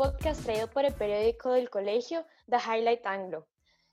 [0.00, 3.46] Podcast traído por el periódico del colegio The Highlight Anglo.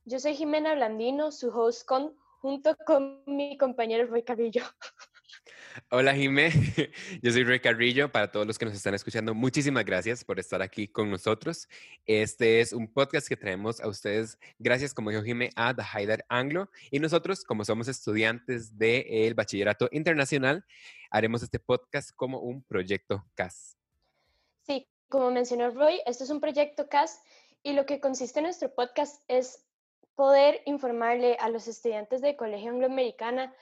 [0.05, 4.63] Yo soy Jimena Blandino, su host con, junto con mi compañero Roy Carrillo.
[5.91, 6.49] Hola Jimé,
[7.21, 8.09] yo soy Roy Carrillo.
[8.09, 11.67] Para todos los que nos están escuchando, muchísimas gracias por estar aquí con nosotros.
[12.05, 16.21] Este es un podcast que traemos a ustedes, gracias, como dijo Jimé, a The Highlight
[16.29, 16.69] Anglo.
[16.89, 20.63] Y nosotros, como somos estudiantes del Bachillerato Internacional,
[21.11, 23.77] haremos este podcast como un proyecto CAS.
[25.09, 27.21] Como mencionó Roy, esto es un proyecto CAS
[27.63, 29.65] y lo que consiste en nuestro podcast es
[30.15, 33.55] poder informarle a los estudiantes del Colegio Angloamericana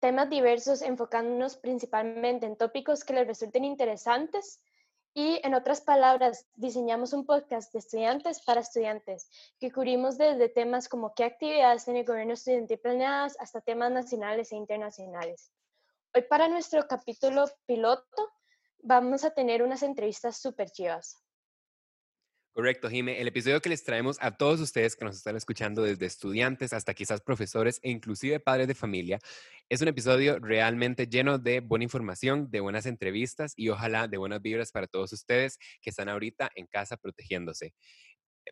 [0.00, 4.60] temas diversos enfocándonos principalmente en tópicos que les resulten interesantes
[5.14, 10.90] y, en otras palabras, diseñamos un podcast de estudiantes para estudiantes que cubrimos desde temas
[10.90, 15.50] como qué actividades tiene el gobierno estudiantil planeadas hasta temas nacionales e internacionales.
[16.14, 18.30] Hoy para nuestro capítulo piloto
[18.84, 21.16] vamos a tener unas entrevistas súper chivas.
[22.52, 23.20] Correcto, Jime.
[23.20, 26.94] El episodio que les traemos a todos ustedes que nos están escuchando, desde estudiantes hasta
[26.94, 29.18] quizás profesores e inclusive padres de familia,
[29.68, 34.40] es un episodio realmente lleno de buena información, de buenas entrevistas y ojalá de buenas
[34.40, 37.74] vibras para todos ustedes que están ahorita en casa protegiéndose.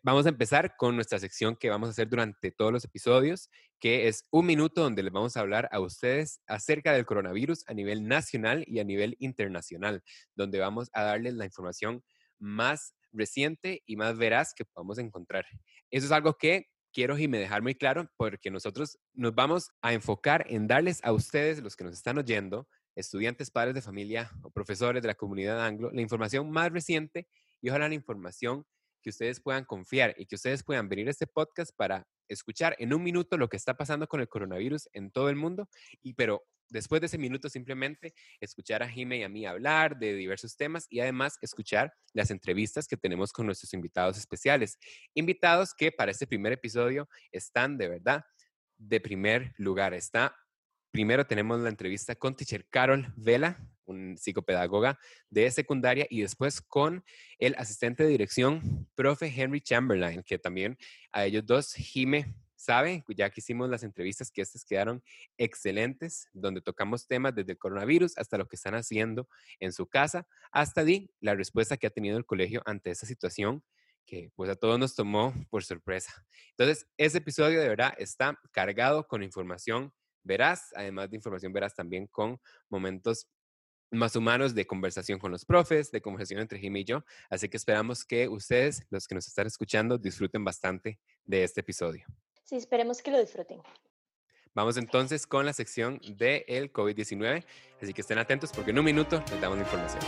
[0.01, 3.49] Vamos a empezar con nuestra sección que vamos a hacer durante todos los episodios,
[3.79, 7.73] que es un minuto donde les vamos a hablar a ustedes acerca del coronavirus a
[7.73, 10.03] nivel nacional y a nivel internacional,
[10.35, 12.03] donde vamos a darles la información
[12.39, 15.45] más reciente y más veraz que podamos encontrar.
[15.91, 19.93] Eso es algo que quiero y me dejar muy claro porque nosotros nos vamos a
[19.93, 24.51] enfocar en darles a ustedes, los que nos están oyendo, estudiantes, padres de familia o
[24.51, 27.27] profesores de la comunidad anglo, la información más reciente
[27.61, 28.65] y ojalá la información
[29.03, 32.93] que ustedes puedan confiar y que ustedes puedan venir a este podcast para escuchar en
[32.93, 35.69] un minuto lo que está pasando con el coronavirus en todo el mundo
[36.01, 40.15] y pero después de ese minuto simplemente escuchar a Jime y a mí hablar de
[40.15, 44.79] diversos temas y además escuchar las entrevistas que tenemos con nuestros invitados especiales.
[45.13, 48.25] Invitados que para este primer episodio están de verdad
[48.77, 49.93] de primer lugar.
[49.93, 50.35] Está
[50.91, 54.99] primero tenemos la entrevista con teacher Carol Vela, un psicopedagoga
[55.29, 57.03] de secundaria, y después con
[57.39, 60.77] el asistente de dirección, profe Henry Chamberlain, que también
[61.11, 65.03] a ellos dos, Jime sabe, ya que hicimos las entrevistas, que estas quedaron
[65.37, 69.27] excelentes, donde tocamos temas desde el coronavirus hasta lo que están haciendo
[69.59, 73.63] en su casa, hasta di la respuesta que ha tenido el colegio ante esta situación
[74.05, 76.25] que pues a todos nos tomó por sorpresa.
[76.51, 79.93] Entonces, ese episodio de verdad está cargado con información
[80.23, 82.39] veraz, además de información veraz también con
[82.69, 83.27] momentos
[83.93, 87.05] más humanos de conversación con los profes, de conversación entre Jimmy y yo.
[87.29, 92.05] Así que esperamos que ustedes, los que nos están escuchando, disfruten bastante de este episodio.
[92.43, 93.61] Sí, esperemos que lo disfruten.
[94.53, 97.43] Vamos entonces con la sección del el COVID-19,
[97.81, 100.03] así que estén atentos porque en un minuto les damos la información.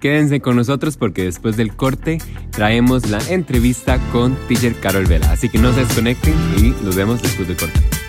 [0.00, 2.18] Quédense con nosotros porque después del corte
[2.52, 5.30] traemos la entrevista con Teacher Carol Vela.
[5.30, 7.99] Así que no se desconecten y nos vemos después del corte.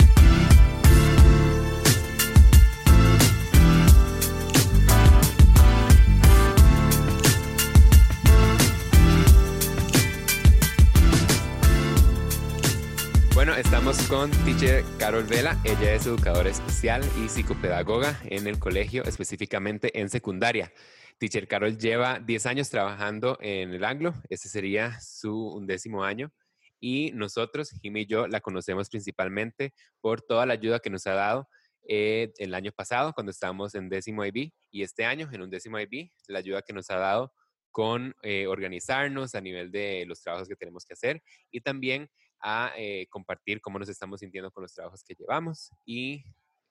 [13.61, 15.55] Estamos con teacher Carol Vela.
[15.63, 20.73] Ella es educadora especial y psicopedagoga en el colegio, específicamente en secundaria.
[21.19, 24.15] Teacher Carol lleva 10 años trabajando en el Anglo.
[24.29, 26.31] Este sería su undécimo año.
[26.79, 31.13] Y nosotros, Jimmy y yo, la conocemos principalmente por toda la ayuda que nos ha
[31.13, 31.47] dado
[31.87, 35.79] eh, el año pasado cuando estábamos en décimo IB y este año en un décimo
[35.79, 37.31] IB, la ayuda que nos ha dado
[37.69, 41.21] con eh, organizarnos a nivel de los trabajos que tenemos que hacer
[41.51, 42.09] y también
[42.41, 46.23] a eh, compartir cómo nos estamos sintiendo con los trabajos que llevamos y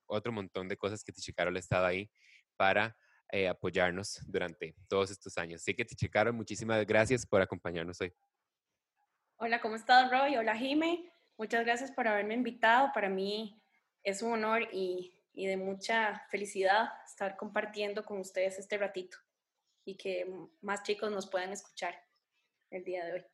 [0.06, 2.10] otro montón de cosas que Teacher Carol ha estado ahí
[2.56, 2.96] para
[3.30, 5.60] eh, apoyarnos durante todos estos años.
[5.60, 8.12] Así que Teacher Carol, muchísimas gracias por acompañarnos hoy.
[9.36, 10.36] Hola, ¿cómo estás, Roy?
[10.36, 11.10] Hola, Jime.
[11.38, 12.90] Muchas gracias por haberme invitado.
[12.92, 13.62] Para mí
[14.02, 19.16] es un honor y, y de mucha felicidad estar compartiendo con ustedes este ratito
[19.84, 20.30] y que
[20.60, 21.94] más chicos nos puedan escuchar
[22.70, 23.24] el día de hoy.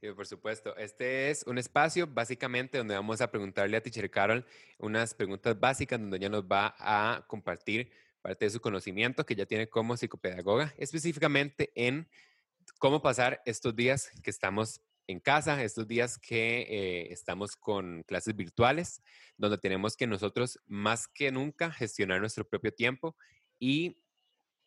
[0.00, 0.76] Por supuesto.
[0.76, 4.44] Este es un espacio básicamente donde vamos a preguntarle a Teacher Carol
[4.78, 7.90] unas preguntas básicas donde ella nos va a compartir
[8.20, 12.08] parte de su conocimiento que ya tiene como psicopedagoga, específicamente en
[12.78, 18.34] cómo pasar estos días que estamos en casa, estos días que eh, estamos con clases
[18.36, 19.02] virtuales,
[19.36, 23.16] donde tenemos que nosotros más que nunca gestionar nuestro propio tiempo
[23.58, 24.02] y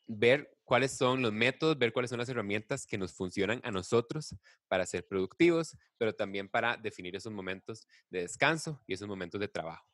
[0.10, 4.36] ver cuáles son los métodos, ver cuáles son las herramientas que nos funcionan a nosotros
[4.68, 9.48] para ser productivos, pero también para definir esos momentos de descanso y esos momentos de
[9.48, 9.88] trabajo.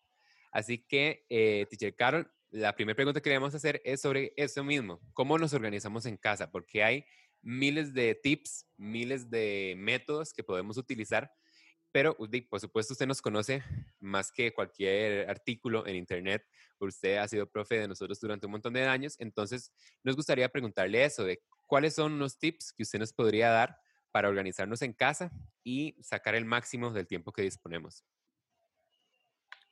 [0.51, 5.01] Así que, eh, Teacher Carol, la primera pregunta que queremos hacer es sobre eso mismo,
[5.11, 7.05] cómo nos organizamos en casa, porque hay
[7.41, 11.29] miles de tips, miles de métodos que podemos utilizar,
[11.95, 12.17] pero
[12.49, 13.63] por supuesto usted nos conoce
[14.01, 16.45] más que cualquier artículo en internet,
[16.77, 19.71] usted ha sido profe de nosotros durante un montón de años, entonces
[20.03, 23.79] nos gustaría preguntarle eso, de cuáles son los tips que usted nos podría dar
[24.11, 25.31] para organizarnos en casa
[25.63, 28.03] y sacar el máximo del tiempo que disponemos.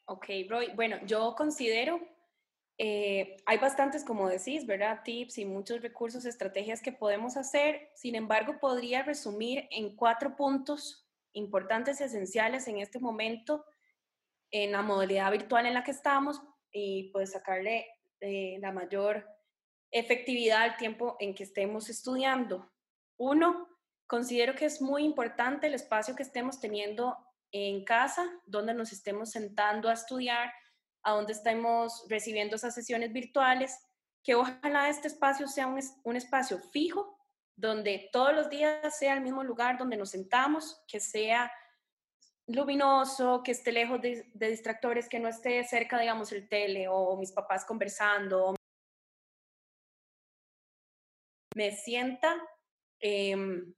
[0.06, 0.72] Ok, Roy.
[0.76, 2.00] Bueno, yo considero
[2.78, 5.02] eh, hay bastantes, como decís, ¿verdad?
[5.04, 7.92] Tips y muchos recursos, estrategias que podemos hacer.
[7.96, 11.03] Sin embargo, podría resumir en cuatro puntos
[11.34, 13.66] importantes y esenciales en este momento
[14.52, 16.42] en la modalidad virtual en la que estamos
[16.72, 17.88] y pues sacarle
[18.22, 19.28] eh, la mayor
[19.92, 22.72] efectividad al tiempo en que estemos estudiando.
[23.18, 23.68] Uno,
[24.08, 27.18] considero que es muy importante el espacio que estemos teniendo
[27.52, 30.52] en casa, donde nos estemos sentando a estudiar,
[31.04, 33.78] a donde estamos recibiendo esas sesiones virtuales,
[34.24, 37.20] que ojalá este espacio sea un, espacio fijo,
[37.56, 41.52] donde todos los días sea el mismo lugar donde nos sentamos, que sea
[42.48, 47.32] luminoso, que esté lejos de, distractores, que no esté cerca, digamos, el tele o mis
[47.32, 48.56] papás conversando.
[51.56, 52.36] Me sienta
[53.00, 53.74] em,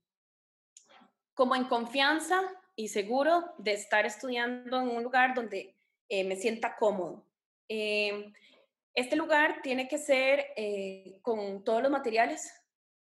[1.34, 2.42] como en confianza
[2.76, 5.76] y seguro de estar estudiando en un lugar donde
[6.10, 7.26] eh, me sienta cómodo.
[7.68, 8.34] Em,
[8.94, 12.50] este lugar tiene que ser eh, con todos los materiales,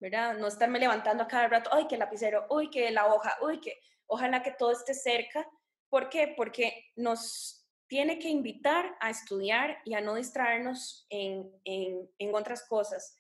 [0.04, 0.36] ¿verdad?
[0.36, 2.46] No estarme levantando a cada rato, ¡ay, que el lapicero!
[2.50, 3.38] ¡Uy, que la hoja!
[3.40, 5.48] ¡Uy, que ojalá que todo esté cerca!
[5.88, 6.34] ¿Por qué?
[6.36, 12.68] Porque nos tiene que invitar a estudiar y a no distraernos en, en, en otras
[12.68, 13.16] cosas.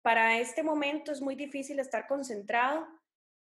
[0.00, 2.88] Para este momento es muy difícil estar concentrado,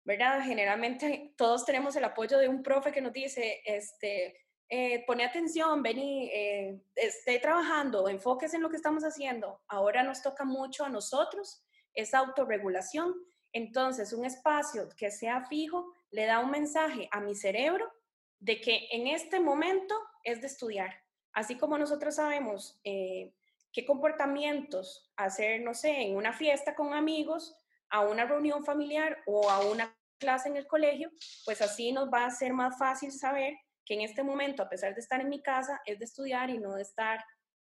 [0.04, 0.40] ¿verdad?
[0.42, 4.36] Generalmente todos tenemos el apoyo de un profe que nos dice, este,
[4.68, 9.62] eh, pone atención, vení, eh, esté trabajando, enfóquese en lo que estamos haciendo.
[9.68, 11.64] Ahora nos toca mucho a nosotros
[12.00, 13.14] esa autorregulación.
[13.52, 17.90] Entonces, un espacio que sea fijo le da un mensaje a mi cerebro
[18.38, 19.94] de que en este momento
[20.24, 21.02] es de estudiar.
[21.32, 23.32] Así como nosotros sabemos eh,
[23.72, 27.56] qué comportamientos hacer, no sé, en una fiesta con amigos,
[27.90, 31.10] a una reunión familiar o a una clase en el colegio,
[31.44, 33.54] pues así nos va a ser más fácil saber
[33.84, 36.58] que en este momento, a pesar de estar en mi casa, es de estudiar y
[36.58, 37.24] no de estar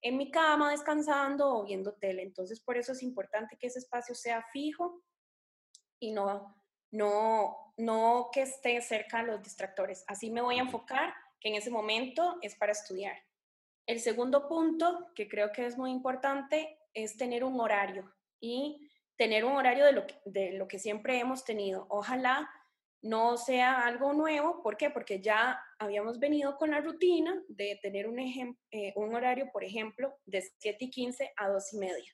[0.02, 2.22] en mi cama descansando o viendo tele.
[2.22, 5.02] Entonces, por eso es importante que ese espacio sea fijo
[6.00, 6.54] y no,
[6.90, 10.04] no, no que esté cerca de los distractores.
[10.08, 13.16] Así me voy a enfocar que en ese momento es para estudiar.
[13.86, 19.44] El segundo punto, que creo que es muy importante, es tener un horario y tener
[19.44, 21.86] un horario de lo de lo que siempre hemos tenido.
[21.88, 22.50] Ojalá
[23.02, 24.62] no sea algo nuevo.
[24.62, 24.90] ¿Por qué?
[24.90, 30.42] Porque ya habíamos venido con la rutina de tener un, eh, horario, por ejemplo, de
[30.58, 32.12] 7 y 15 a 2 y media.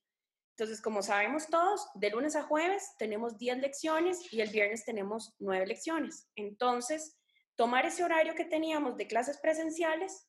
[0.56, 5.36] Entonces, como sabemos todos, de lunes a jueves tenemos 10 lecciones y el viernes tenemos
[5.38, 6.28] 9 lecciones.
[6.34, 7.16] Entonces,
[7.54, 10.26] tomar ese horario que teníamos de clases presenciales,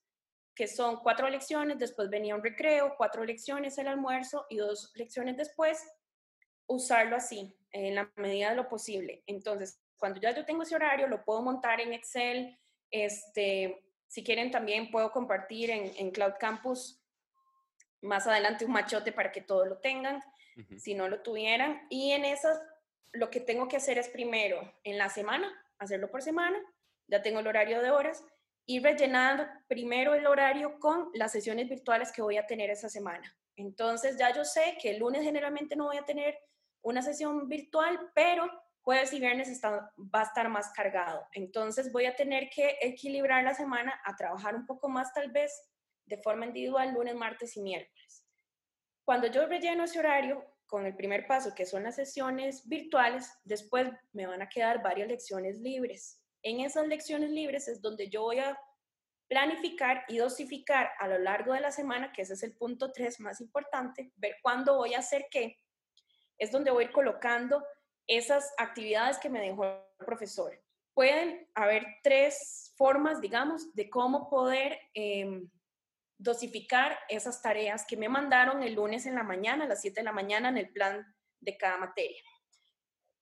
[0.54, 5.38] que son cuatro lecciones, después venía un recreo, cuatro lecciones el almuerzo y dos lecciones
[5.38, 5.82] después,
[6.68, 9.24] usarlo así, en la medida de lo posible.
[9.26, 12.58] Entonces, cuando ya yo tengo ese horario, lo puedo montar en Excel.
[12.90, 17.04] Este, si quieren, también puedo compartir en, Cloud Campus
[18.02, 20.24] más adelante un machote para que todos lo tengan,
[20.78, 21.86] si no lo tuvieran.
[21.90, 22.60] Y en esas,
[23.12, 26.60] lo que tengo que hacer es primero, en la semana, hacerlo por semana,
[27.08, 28.24] ya tengo el horario de horas,
[28.66, 33.36] y rellenar primero el horario con las sesiones virtuales que voy a tener esa semana.
[33.56, 36.38] Entonces ya yo sé que el lunes generalmente no voy a tener
[36.82, 38.48] una sesión virtual, pero
[38.90, 41.24] jueves y viernes está, va a estar más cargado.
[41.34, 45.54] Entonces voy a tener que equilibrar la semana a trabajar un poco más tal vez
[46.08, 48.26] de forma individual lunes, martes y miércoles.
[49.06, 53.92] Cuando yo relleno ese horario con el primer paso, que son las sesiones virtuales, después
[54.12, 56.24] me van a quedar varias lecciones libres.
[56.42, 58.60] En esas lecciones libres es donde yo voy a
[59.28, 63.20] planificar y dosificar a lo largo de la semana, que ese es el punto 3
[63.20, 65.60] más importante, ver cuándo voy a hacer qué,
[66.40, 67.64] es donde voy a ir colocando
[68.10, 70.60] esas actividades que me dejó el profesor.
[70.96, 75.48] Pueden haber tres formas, digamos, de cómo poder em,
[76.18, 80.04] dosificar esas tareas que me mandaron el lunes en la mañana, a las 7 de
[80.04, 81.06] la mañana, en el plan
[81.40, 82.22] de cada materia.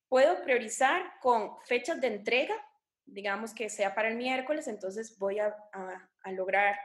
[0.07, 2.55] Puedo priorizar con fechas de entrega,
[3.05, 5.53] digamos que sea para el miércoles, entonces voy a,
[6.31, 6.79] lograr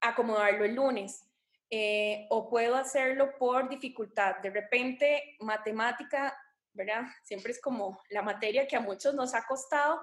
[0.00, 1.28] acomodarlo el lunes.
[1.70, 4.36] Eh, o puedo hacerlo por dificultad.
[4.42, 6.36] De repente, matemática
[6.74, 7.02] ¿verdad?
[7.24, 10.00] Siempre es como la materia que a muchos nos ha costado.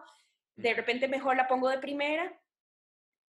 [0.55, 2.39] De repente mejor la pongo de primera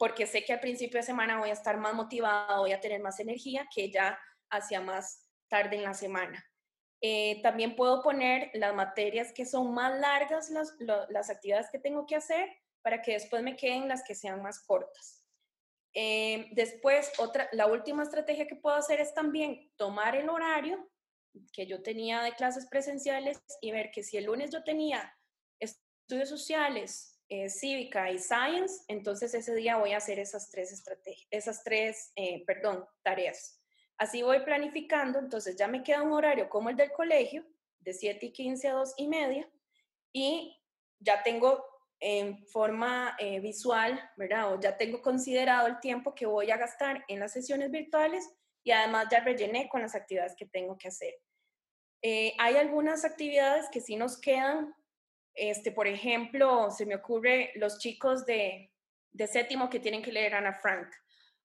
[0.00, 3.02] porque sé que al principio de semana voy a estar más motivada, voy a tener
[3.02, 4.18] más energía que ya
[4.48, 6.42] hacia más tarde en la semana.
[7.02, 10.74] Eh, también puedo poner las materias que son más largas, las,
[11.10, 12.48] las, actividades que tengo que hacer,
[12.80, 15.22] para que después me queden las que sean más cortas.
[15.92, 20.90] Eh, después, otra, la última estrategia que puedo hacer es también tomar el horario
[21.52, 25.16] que yo tenía de clases presenciales y ver que si el lunes yo tenía
[25.58, 31.28] estudios sociales, eh, cívica y science, entonces ese día voy a hacer esas tres estrategias,
[31.30, 33.60] esas tres, eh, perdón, tareas.
[33.96, 37.46] Así voy planificando, entonces ya me queda un horario como el del colegio,
[37.78, 39.48] de 7 y 15 a 2 y media,
[40.12, 40.58] y
[40.98, 41.64] ya tengo
[42.00, 44.52] en forma eh, visual, ¿verdad?
[44.52, 48.28] O ya tengo considerado el tiempo que voy a gastar en las sesiones virtuales
[48.62, 51.14] y además ya rellené con las actividades que tengo que hacer.
[52.02, 54.74] Eh, hay algunas actividades que sí nos quedan,
[55.34, 58.72] este, por ejemplo, se me ocurre los chicos de,
[59.12, 60.88] de séptimo que tienen que leer Ana Frank,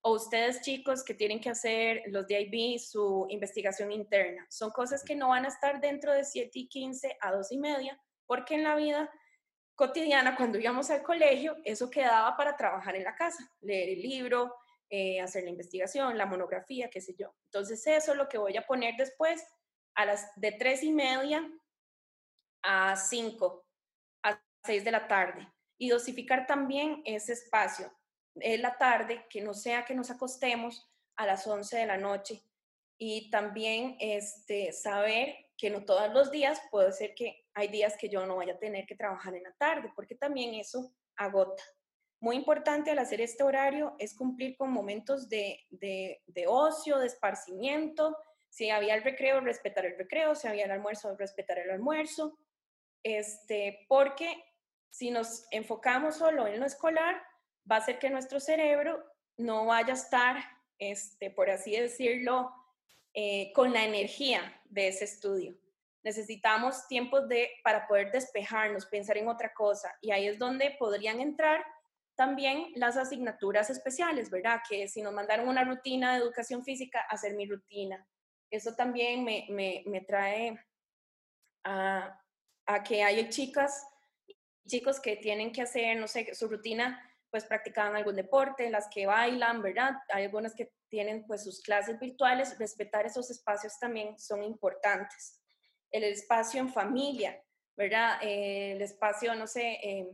[0.02, 4.46] o ustedes chicos que tienen que hacer los DIB, su investigación interna.
[4.48, 7.58] Son cosas que no van a estar dentro de 7 y 15 a 2 y
[7.58, 9.10] media, porque en la vida
[9.74, 14.54] cotidiana, cuando íbamos al colegio, eso quedaba para trabajar en la casa, leer el libro,
[14.90, 17.34] eh, hacer la investigación, la monografía, qué sé yo.
[17.46, 19.44] Entonces eso es lo que voy a poner después
[19.94, 21.48] a las de tres y media
[22.62, 23.66] a 5,
[24.24, 25.48] a 6 de la tarde.
[25.78, 27.92] Y dosificar también ese espacio
[28.36, 32.42] en la tarde, que no sea que nos acostemos a las 11 de la noche.
[32.98, 38.08] Y también este, saber que no todos los días, puede ser que hay días que
[38.08, 41.62] yo no vaya a tener que trabajar en la tarde, porque también eso agota.
[42.26, 45.64] Muy importante al hacer este horario es cumplir con momentos de,
[46.48, 48.16] ocio, de esparcimiento.
[48.48, 50.34] Si había el recreo, respetar el recreo.
[50.34, 52.36] Si había el almuerzo, respetar el almuerzo.
[53.04, 54.42] Este, porque
[54.90, 57.22] si nos enfocamos solo en lo escolar,
[57.70, 59.04] va a ser que nuestro cerebro
[59.36, 60.36] no vaya a estar,
[60.80, 62.50] este, por así decirlo,
[63.14, 65.56] eh, con la energía de ese estudio.
[66.02, 69.96] Necesitamos tiempos de, para poder despejarnos, pensar en otra cosa.
[70.00, 71.64] Y ahí es donde podrían entrar
[72.16, 74.60] también las asignaturas especiales, ¿verdad?
[74.68, 78.06] Que si nos mandaron una rutina de educación física, hacer mi rutina.
[78.50, 80.58] Eso también me, me, me trae
[81.64, 82.18] a,
[82.66, 83.86] a, que hay chicas,
[84.66, 89.06] chicos que tienen que hacer, no sé, su rutina, pues practicaban algún deporte, las que
[89.06, 89.96] bailan, ¿verdad?
[90.08, 95.42] Hay algunas que tienen pues sus clases virtuales, respetar esos espacios también son importantes.
[95.90, 97.42] El espacio en familia,
[97.76, 98.18] ¿verdad?
[98.22, 100.08] el espacio, no sé, eh,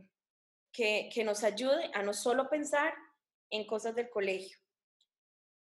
[0.73, 2.93] que, nos ayude a no solo pensar
[3.49, 4.57] en cosas del colegio.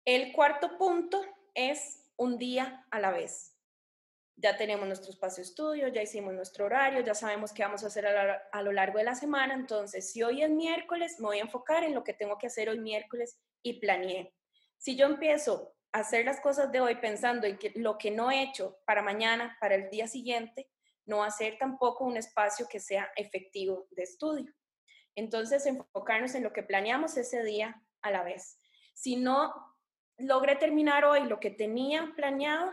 [0.04, 1.24] El cuarto punto
[1.54, 3.54] es un día a la vez.
[4.36, 8.06] Ya tenemos nuestro espacio estudio, ya hicimos nuestro horario, ya sabemos qué vamos a hacer
[8.06, 9.54] a, lo largo de la semana.
[9.54, 12.68] Entonces, si hoy es miércoles, me voy a enfocar en lo que tengo que hacer
[12.68, 14.34] hoy miércoles y planeé.
[14.76, 18.42] Si yo empiezo a hacer las cosas de hoy pensando en lo que no he
[18.42, 20.70] hecho para mañana, para el día siguiente,
[21.06, 24.54] no va a ser tampoco un espacio que sea efectivo de estudio.
[25.18, 28.60] Entonces, enfocarnos en lo que planeamos ese día a la vez.
[28.94, 29.52] Si no
[30.16, 32.72] logré terminar hoy lo que tenía planeado,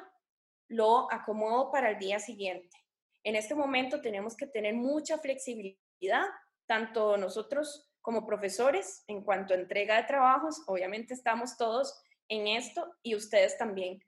[0.67, 2.77] lo acomodo para el día siguiente.
[3.23, 6.25] En este momento tenemos que tener mucha flexibilidad,
[6.67, 12.95] tanto nosotros como profesores, en cuanto a entrega de trabajos, obviamente estamos todos en esto
[13.01, 14.03] y ustedes también.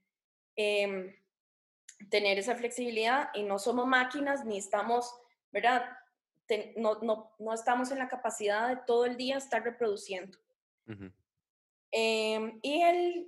[0.55, 1.11] Em,
[2.11, 5.11] tener esa flexibilidad y no somos máquinas ni estamos,
[5.51, 5.89] ¿verdad?
[6.77, 10.37] No, no, no, estamos en la capacidad de todo el día estar reproduciendo.
[11.91, 13.27] Em, y el,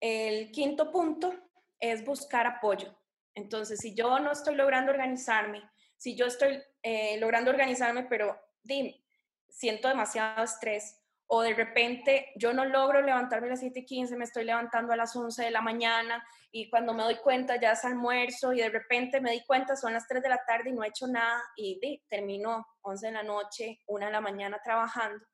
[0.00, 1.34] el quinto punto
[1.78, 2.94] es buscar apoyo.
[3.34, 5.62] Entonces, si yo no estoy logrando organizarme,
[5.96, 9.04] si yo estoy eh, logrando organizarme, pero dime,
[9.48, 10.99] siento demasiado estrés,
[11.32, 14.92] o de repente yo no logro levantarme a las 7 y 15, me estoy levantando
[14.92, 18.58] a las 11 de la mañana y cuando me doy cuenta ya es almuerzo y
[18.58, 21.06] de repente me di cuenta son las 3 de la tarde y no he hecho
[21.06, 25.24] nada y de, termino 11 de la noche, 1 de la mañana trabajando,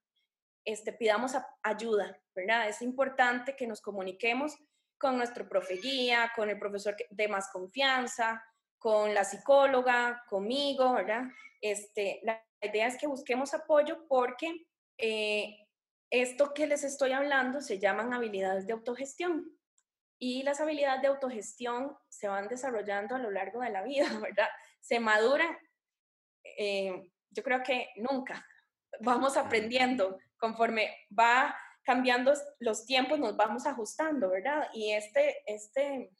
[0.66, 2.68] este, pidamos ayuda, ¿verdad?
[2.68, 4.54] Es importante que nos comuniquemos
[4.98, 8.44] con nuestro profe guía, con el profesor de más confianza,
[8.78, 11.22] con la psicóloga, conmigo, ¿verdad?
[11.62, 14.66] Este, la idea es que busquemos apoyo porque
[14.98, 15.65] eh,
[16.10, 19.56] esto que les estoy hablando se llaman habilidades de autogestión
[20.18, 24.48] y las habilidades de autogestión se van desarrollando a lo largo de la vida, ¿verdad?
[24.80, 25.56] Se maduran,
[26.58, 28.46] eh, yo creo que nunca.
[29.00, 34.68] Vamos aprendiendo conforme va cambiando los tiempos, nos vamos ajustando, ¿verdad?
[34.72, 36.10] Y este, este,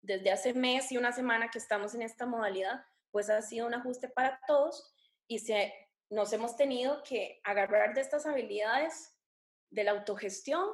[0.00, 3.74] desde hace mes y una semana que estamos en esta modalidad, pues ha sido un
[3.74, 4.94] ajuste para todos
[5.26, 5.72] y se
[6.10, 9.14] nos hemos tenido que agarrar de estas habilidades
[9.70, 10.68] de la autogestión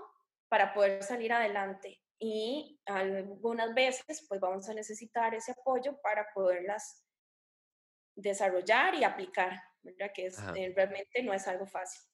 [0.48, 2.00] para poder salir adelante.
[2.18, 7.02] Y algunas veces pues vamos a necesitar ese apoyo para poderlas
[8.14, 10.10] desarrollar y aplicar, ¿verdad?
[10.14, 10.36] Que es,
[10.74, 12.09] realmente no es algo fácil.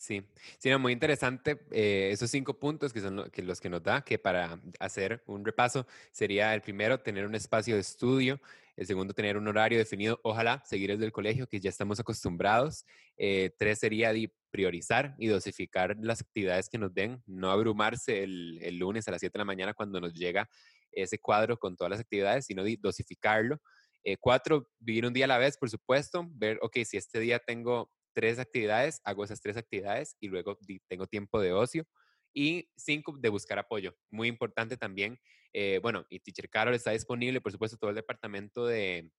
[0.00, 0.22] Sí,
[0.58, 4.18] sí, muy interesante eh, esos cinco puntos que son que los que nos da, que
[4.18, 8.40] para hacer un repaso sería el primero, tener un espacio de estudio,
[8.76, 12.86] el segundo, tener un horario definido, ojalá seguir el del colegio, que ya estamos acostumbrados.
[13.18, 14.10] Eh, tres sería
[14.50, 19.20] priorizar y dosificar las actividades que nos den, no abrumarse el, el, lunes a las
[19.20, 20.48] 7 de la mañana cuando nos llega
[20.92, 23.60] ese cuadro con todas las actividades, sino dosificarlo.
[24.02, 27.38] Eh, cuatro, vivir un día a la vez, por supuesto, ver, ok, si este día
[27.38, 31.86] tengo tres actividades, hago esas tres actividades y luego tengo tiempo de ocio.
[32.32, 33.96] Y cinco, de buscar apoyo.
[34.10, 35.18] Muy importante también.
[35.52, 39.10] Eh, bueno, y Teacher Carol está disponible, por supuesto, todo el departamento de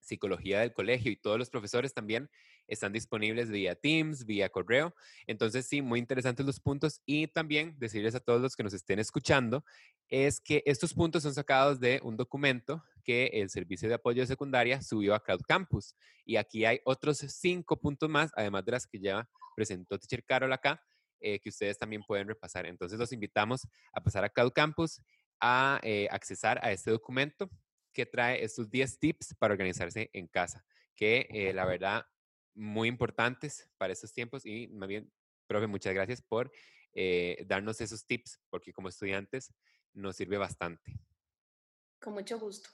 [0.00, 2.28] psicología del colegio y todos los profesores también
[2.66, 4.94] están disponibles vía Teams, vía correo.
[5.26, 7.00] Entonces, sí, muy interesantes los puntos.
[7.06, 9.64] Y también decirles a todos los que nos estén escuchando,
[10.08, 14.26] es que estos puntos son sacados de un documento que el Servicio de Apoyo de
[14.26, 15.94] Secundaria subió a Cloud Campus.
[16.24, 20.52] Y aquí hay otros cinco puntos más, además de las que ya presentó Teacher Carol
[20.52, 20.82] acá,
[21.20, 22.66] eh, que ustedes también pueden repasar.
[22.66, 25.00] Entonces los invitamos a pasar a Cloud Campus
[25.40, 27.50] a eh, accesar a este documento
[27.92, 32.06] que trae estos 10 tips para organizarse en casa, que eh, la verdad
[32.54, 35.10] muy importantes para estos tiempos y más bien,
[35.46, 36.50] profe, muchas gracias por
[37.46, 39.54] darnos esos tips, porque como estudiantes
[39.94, 41.00] nos sirve bastante.
[42.00, 42.68] Con mucho gusto.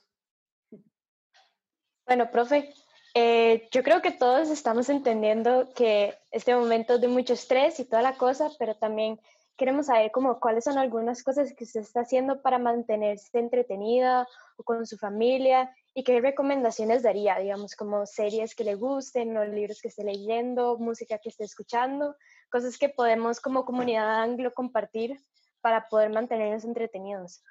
[2.05, 2.73] Bueno, profe,
[3.13, 7.85] eh, yo creo que todos estamos entendiendo que este momento es de mucho estrés y
[7.85, 9.19] toda la cosa, pero también
[9.57, 14.63] queremos saber como cuáles son algunas cosas que usted está haciendo para mantenerse entretenida o
[14.63, 19.81] con su familia y qué recomendaciones daría, digamos, como series que le gusten o libros
[19.81, 22.15] que esté leyendo, música que esté escuchando,
[22.49, 25.17] cosas que podemos como comunidad anglo compartir
[25.61, 27.43] para poder mantenernos entretenidos.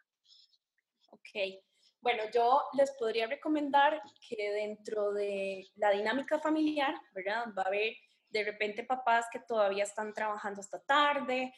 [1.10, 1.62] Ok,
[2.00, 7.46] bueno, yo les podría recomendar que dentro de la dinámica familiar, ¿verdad?
[7.56, 7.94] Va a haber
[8.30, 11.52] de repente papás que todavía están trabajando hasta tarde,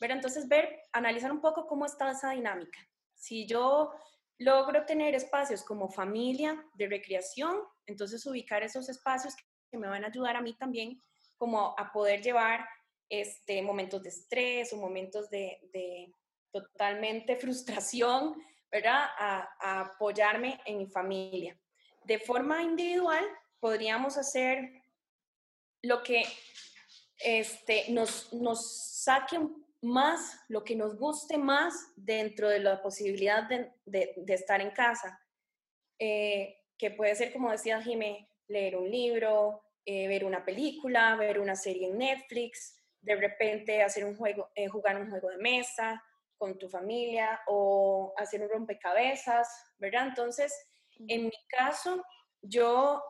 [0.00, 0.18] ¿verdad?
[0.18, 2.78] Entonces ver, analizar un poco cómo está esa dinámica.
[3.14, 3.92] Si yo
[4.38, 9.34] logro tener espacios como familia de recreación, entonces ubicar esos espacios
[9.70, 11.00] que me van a ayudar a mí también
[11.36, 12.66] como a poder llevar
[13.08, 16.12] este, momentos de estrés o momentos de, de
[16.52, 18.34] totalmente frustración,
[18.70, 19.06] ¿verdad?
[19.18, 21.58] A, apoyarme en mi familia.
[22.04, 23.24] De forma individual,
[23.60, 24.82] podríamos hacer
[25.82, 26.24] lo que
[27.18, 29.38] este, nos, nos saque
[29.86, 35.20] más, lo que nos guste más dentro de la posibilidad de, de, estar en casa.
[35.98, 41.40] Eh, que puede ser, como decía Jimé, leer un libro, eh, ver una película, ver
[41.40, 46.02] una serie en Netflix, de repente hacer un juego, eh, jugar un juego de mesa,
[46.36, 50.08] con tu familia o hacer un rompecabezas, ¿verdad?
[50.08, 50.52] Entonces,
[51.08, 52.04] en mi caso,
[52.42, 53.02] yo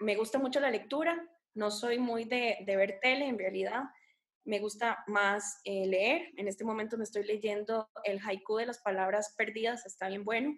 [0.00, 1.22] me gusta mucho la lectura,
[1.54, 3.82] no soy muy de, ver tele en realidad,
[4.44, 6.32] me gusta más eh, leer.
[6.36, 10.56] En este momento me estoy leyendo el haiku de las palabras perdidas, está bien bueno.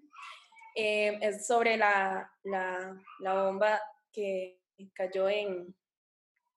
[0.74, 4.60] Eh, es sobre la, la, la bomba que
[4.94, 5.74] cayó en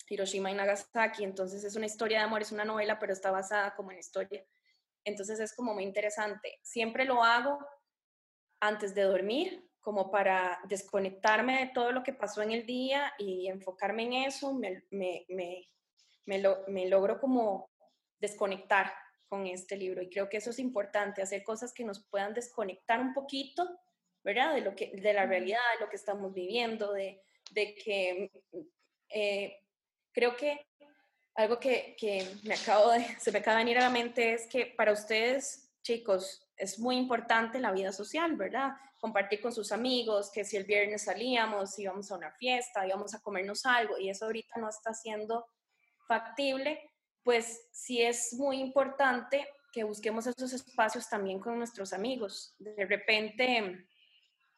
[0.08, 3.76] Hiroshima y Nagasaki, entonces es una historia de amor, es una novela, pero está basada
[3.76, 4.46] como en historia
[5.06, 6.60] entonces es como muy interesante.
[6.64, 7.60] Siempre lo hago
[8.60, 13.48] antes de dormir, como para desconectarme de todo lo que pasó en el día y
[13.48, 15.70] enfocarme en eso, me, me, me,
[16.26, 16.40] me,
[16.88, 17.70] logro como
[18.20, 18.92] desconectar
[19.28, 23.00] con este libro y creo que eso es importante, hacer cosas que nos puedan desconectar
[23.00, 23.68] un poquito
[24.26, 24.56] ¿verdad?
[24.56, 28.32] De, lo que, de la realidad, de lo que estamos viviendo, de, de que
[29.10, 29.60] eh,
[30.12, 30.66] creo que
[31.36, 34.48] algo que, que, me acabo de, se me acaba de venir a la mente es
[34.48, 38.72] que para ustedes, chicos, es muy importante la vida social, ¿verdad?
[39.00, 43.22] Compartir con sus amigos, que si el viernes salíamos, íbamos a una fiesta, íbamos a
[43.22, 45.46] comernos algo, y eso ahorita no está siendo
[46.08, 46.92] factible,
[47.24, 52.56] pues sí es muy importante que busquemos esos espacios también con nuestros amigos.
[52.60, 53.88] De repente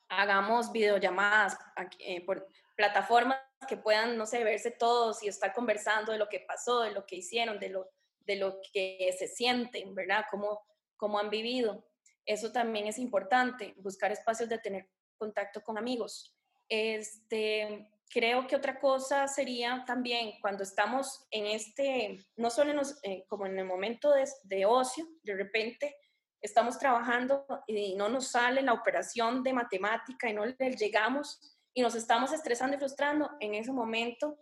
[0.10, 1.58] hagamos videollamadas
[2.00, 6.42] eh, por plataformas que puedan, no sé, verse todos y estar conversando de lo que
[6.42, 10.26] pasó, de lo que hicieron, de lo, de lo que se sienten, ¿verdad?
[10.30, 10.62] Cómo,
[10.96, 11.88] cómo han vivido.
[12.26, 16.38] Eso también es importante, buscar espacios de tener contacto con amigos.
[16.70, 23.26] Este, creo que otra cosa sería también cuando estamos en este, no solo en eh,
[23.28, 25.96] como en el momento de, de, ocio, de repente
[26.42, 31.40] estamos trabajando y no nos sale la operación de matemática y no le llegamos
[31.74, 34.38] y nos estamos estresando y frustrando, en ese momento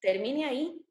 [0.00, 0.86] termine ahí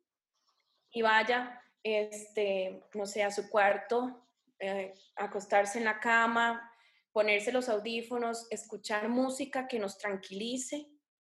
[0.91, 4.27] y vaya, este, no sé, a su cuarto,
[4.60, 6.69] eh, acostarse en la cama,
[7.12, 10.88] ponerse los audífonos, escuchar música que nos tranquilice,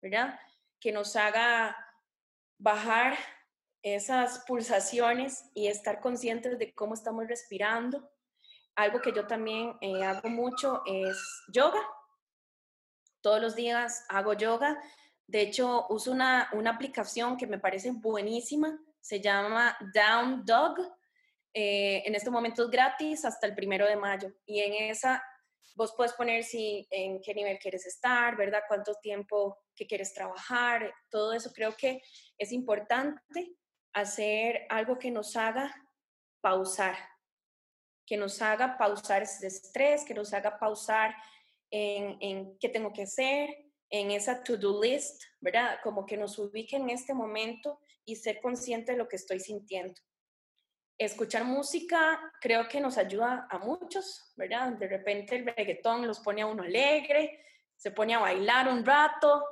[0.05, 0.39] ¿verdad?
[0.79, 1.75] Que nos haga
[2.59, 3.17] bajar
[3.81, 8.07] esas pulsaciones y estar conscientes de cómo estamos respirando.
[8.75, 11.81] Algo que yo también eh, hago mucho es yoga.
[13.21, 14.79] Todos los días hago yoga.
[15.25, 18.79] De hecho, uso una, una aplicación que me parece buenísima.
[19.01, 20.77] Se llama Down Dog.
[21.51, 24.31] Eh, en este momento es gratis hasta el primero de mayo.
[24.45, 25.23] Y en esa
[25.75, 28.61] vos puedes poner si en qué nivel quieres estar, ¿verdad?
[28.67, 32.01] Cuánto tiempo que quieres trabajar, todo eso creo que
[32.37, 33.55] es importante
[33.93, 35.73] hacer algo que nos haga
[36.41, 36.95] pausar,
[38.05, 41.15] que nos haga pausar ese estrés, que nos haga pausar
[41.71, 43.49] en, en qué tengo que hacer,
[43.89, 45.79] en esa to-do list, ¿verdad?
[45.83, 50.01] Como que nos ubique en este momento y ser consciente de lo que estoy sintiendo
[50.97, 54.73] escuchar música creo que nos ayuda a muchos, ¿verdad?
[54.73, 57.43] De repente el reggaetón los pone a uno alegre,
[57.75, 59.43] se pone a bailar un rato,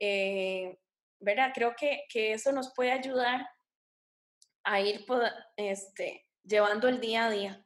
[0.00, 0.78] eh,
[1.20, 1.52] ¿verdad?
[1.54, 3.48] Creo que, que, eso nos puede ayudar
[4.64, 5.04] a ir
[5.56, 7.64] este, llevando el día a día,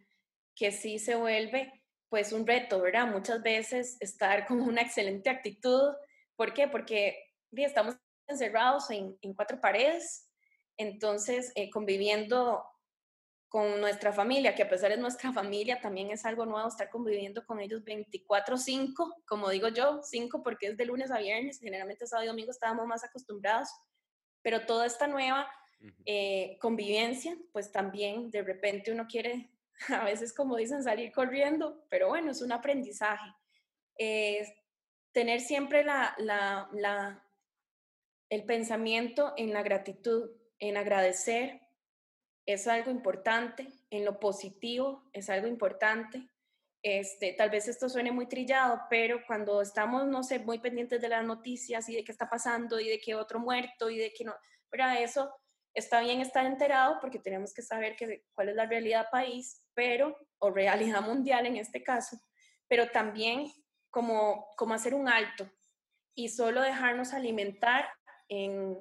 [0.55, 1.73] que sí se vuelve
[2.09, 3.07] pues un reto, ¿verdad?
[3.07, 5.95] Muchas veces estar con una excelente actitud,
[6.37, 6.69] ¿por qué?
[6.69, 7.17] Porque
[7.53, 7.97] estamos
[8.29, 10.31] encerrados en, en cuatro paredes,
[10.77, 12.65] entonces eh, conviviendo
[13.53, 17.45] con nuestra familia, que a pesar de nuestra familia, también es algo nuevo estar conviviendo
[17.45, 22.25] con ellos 24/5, como digo yo, 5 porque es de lunes a viernes, generalmente sábado
[22.25, 23.69] y domingo estábamos más acostumbrados,
[24.41, 25.47] pero toda esta nueva
[26.07, 29.51] eh, convivencia, pues también de repente uno quiere,
[29.89, 33.35] a veces como dicen, salir corriendo, pero bueno, es un aprendizaje.
[35.13, 37.23] tener siempre la, la, la,
[38.31, 41.61] el pensamiento en la gratitud, en agradecer
[42.47, 46.29] es algo importante, en lo positivo es algo importante.
[46.83, 51.09] Este, tal vez esto suene muy trillado, pero cuando estamos, no sé, muy pendientes de
[51.09, 54.25] las noticias y de qué está pasando y de que otro muerto y de que
[54.25, 54.35] no,
[54.69, 55.33] para eso
[55.75, 60.17] está bien estar enterado porque tenemos que saber que, cuál es la realidad país, pero,
[60.39, 62.21] o realidad mundial en este caso,
[62.67, 63.53] pero también
[63.91, 65.49] como, como hacer un alto
[66.15, 67.89] y solo dejarnos alimentar
[68.29, 68.77] en,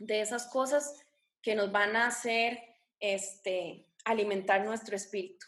[0.00, 1.05] de esas cosas
[1.46, 2.58] que nos van a hacer
[2.98, 5.46] este, alimentar nuestro espíritu.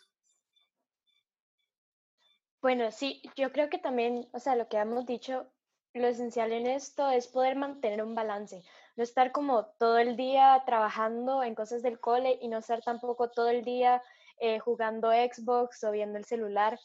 [2.62, 5.50] Bueno, sí, yo creo que también, o sea, lo que hemos dicho,
[5.94, 8.62] lo esencial en esto es poder mantener un balance,
[8.94, 13.30] no estar como todo el día trabajando en cosas del cole y no estar tampoco
[13.30, 14.00] todo el día
[14.38, 16.78] eh, jugando Xbox o viendo el celular.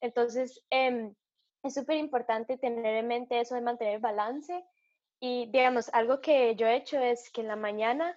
[0.00, 1.12] Entonces, em,
[1.64, 4.64] es súper importante tener en mente eso de mantener balance
[5.18, 8.16] y, digamos, algo que yo he hecho es que en la mañana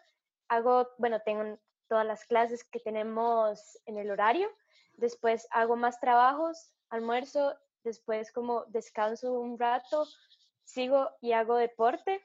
[0.53, 4.49] hago, bueno, tengo todas las clases que tenemos en el horario,
[4.93, 10.05] después hago más trabajos, almuerzo, después como descanso un rato,
[10.63, 12.21] sigo y hago deporte,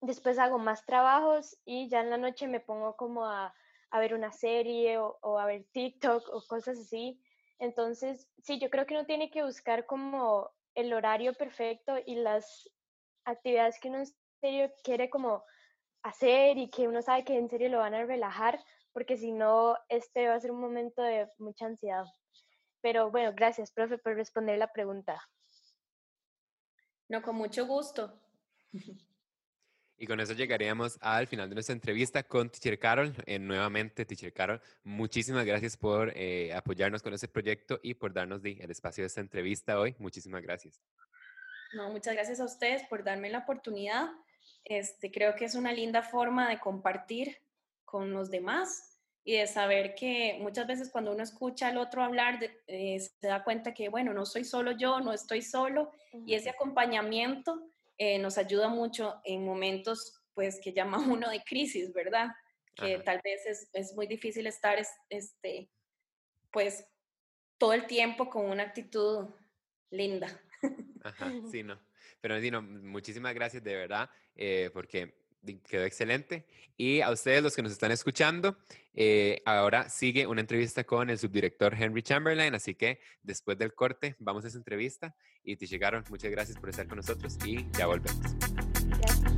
[0.00, 3.54] después hago más trabajos y ya en la noche me pongo como a,
[3.90, 7.20] a ver una serie o, o, a ver TikTok o cosas así.
[7.58, 12.70] Entonces, sí, yo creo que uno tiene que buscar como el horario perfecto y las
[13.24, 14.06] actividades que uno en
[14.40, 15.44] serio quiere como
[16.08, 19.76] hacer y que uno sabe que en serio lo van a relajar, porque si no,
[19.88, 22.04] este va a ser un momento de mucha ansiedad.
[22.80, 25.20] Pero bueno, gracias, profe, por responder la pregunta.
[27.08, 28.20] No, con mucho gusto.
[30.00, 33.12] Y con eso llegaríamos al final de nuestra entrevista con Teacher Carol.
[33.26, 38.40] Eh, nuevamente, Teacher Carol, muchísimas gracias por eh, apoyarnos con este proyecto y por darnos
[38.44, 39.96] el espacio de esta entrevista hoy.
[39.98, 40.80] Muchísimas gracias.
[41.74, 44.08] No, muchas gracias a ustedes por darme la oportunidad.
[44.68, 47.38] Este, creo que es una linda forma de compartir
[47.84, 52.38] con los demás y de saber que muchas veces cuando uno escucha al otro hablar,
[52.66, 55.90] eh, se da cuenta que, bueno, no soy solo yo, no estoy solo,
[56.26, 61.92] y ese acompañamiento eh, nos ayuda mucho en momentos pues que llama uno de crisis,
[61.92, 62.28] ¿verdad?
[62.74, 64.78] Que tal vez es, es, muy difícil estar
[65.10, 65.68] este,
[66.52, 66.86] pues
[67.58, 69.30] todo el tiempo con una actitud
[69.90, 70.40] linda.
[71.02, 71.78] Ajá, sí, no.
[72.20, 75.14] Pero Dino, muchísimas gracias de verdad, eh, porque
[75.68, 76.46] quedó excelente.
[76.76, 78.56] Y a ustedes, los que nos están escuchando,
[78.94, 84.16] eh, ahora sigue una entrevista con el subdirector Henry Chamberlain, así que después del corte
[84.18, 86.04] vamos a esa entrevista y te llegaron.
[86.10, 88.20] Muchas gracias por estar con nosotros y ya volvemos.
[88.90, 89.37] Gracias,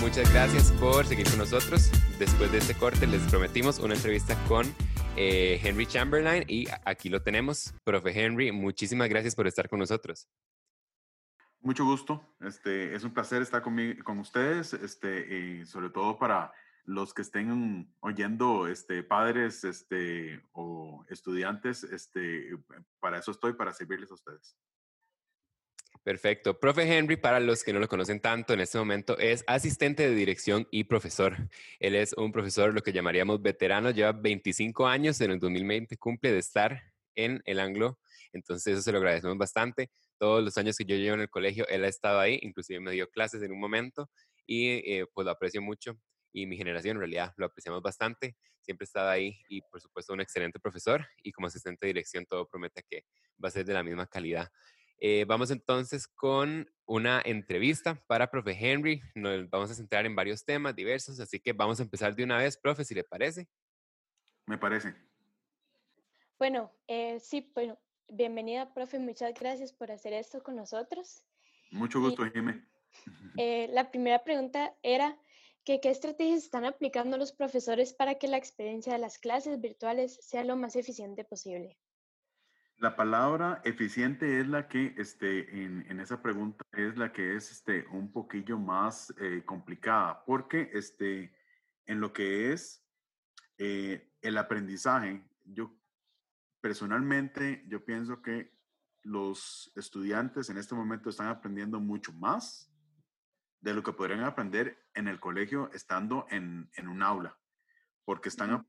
[0.00, 1.90] muchas gracias por seguir con nosotros.
[2.18, 4.66] Después de este corte les prometimos una entrevista con
[5.16, 7.72] eh, Henry Chamberlain y aquí lo tenemos.
[7.84, 10.28] Profe Henry, muchísimas gracias por estar con nosotros.
[11.60, 12.20] Mucho gusto.
[12.40, 16.52] Este, es un placer estar con, con ustedes este, y sobre todo para
[16.84, 22.50] los que estén oyendo, este, padres este, o estudiantes, este,
[22.98, 24.56] para eso estoy, para servirles a ustedes.
[26.08, 26.58] Perfecto.
[26.58, 30.14] Profe Henry, para los que no lo conocen tanto en este momento, es asistente de
[30.14, 31.36] dirección y profesor.
[31.80, 36.32] Él es un profesor, lo que llamaríamos veterano, lleva 25 años, en el 2020 cumple
[36.32, 36.80] de estar
[37.14, 37.98] en el Anglo,
[38.32, 39.90] entonces eso se lo agradecemos bastante.
[40.16, 42.92] Todos los años que yo llevo en el colegio, él ha estado ahí, inclusive me
[42.92, 44.08] dio clases en un momento
[44.46, 46.00] y eh, pues lo aprecio mucho
[46.32, 48.34] y mi generación en realidad lo apreciamos bastante.
[48.62, 52.24] Siempre ha estado ahí y por supuesto un excelente profesor y como asistente de dirección
[52.24, 53.04] todo promete que
[53.44, 54.50] va a ser de la misma calidad.
[55.00, 59.00] Eh, vamos entonces con una entrevista para profe Henry.
[59.14, 62.38] Nos vamos a centrar en varios temas diversos, así que vamos a empezar de una
[62.38, 63.48] vez, profe, si le parece.
[64.46, 64.94] Me parece.
[66.38, 68.98] Bueno, eh, sí, bueno, bienvenida, profe.
[68.98, 71.22] Muchas gracias por hacer esto con nosotros.
[71.70, 72.64] Mucho gusto, Jimé.
[73.36, 75.16] Eh, la primera pregunta era
[75.62, 80.18] que qué estrategias están aplicando los profesores para que la experiencia de las clases virtuales
[80.22, 81.78] sea lo más eficiente posible.
[82.78, 87.84] La palabra eficiente es la que, este, en, esa pregunta, es la que es este,
[87.88, 91.34] un poquillo más eh, complicada, porque este,
[91.86, 92.86] en lo que es
[93.56, 95.76] eh, el aprendizaje, yo
[96.60, 98.56] personalmente, yo pienso que
[99.02, 102.72] los estudiantes en este momento están aprendiendo mucho más
[103.60, 107.36] de lo que podrían aprender en el colegio estando en, en un aula,
[108.04, 108.64] porque están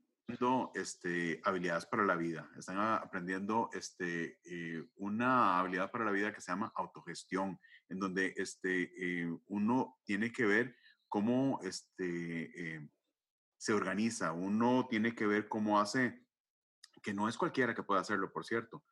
[0.74, 6.40] este, habilidades para la vida, están aprendiendo este, eh, una habilidad para la vida que
[6.40, 10.76] se llama autogestión, en donde este, eh, uno tiene que ver
[11.08, 12.88] cómo este, eh,
[13.56, 16.24] se organiza, uno tiene que ver cómo hace,
[17.02, 18.84] que no es cualquiera que pueda hacerlo, por cierto,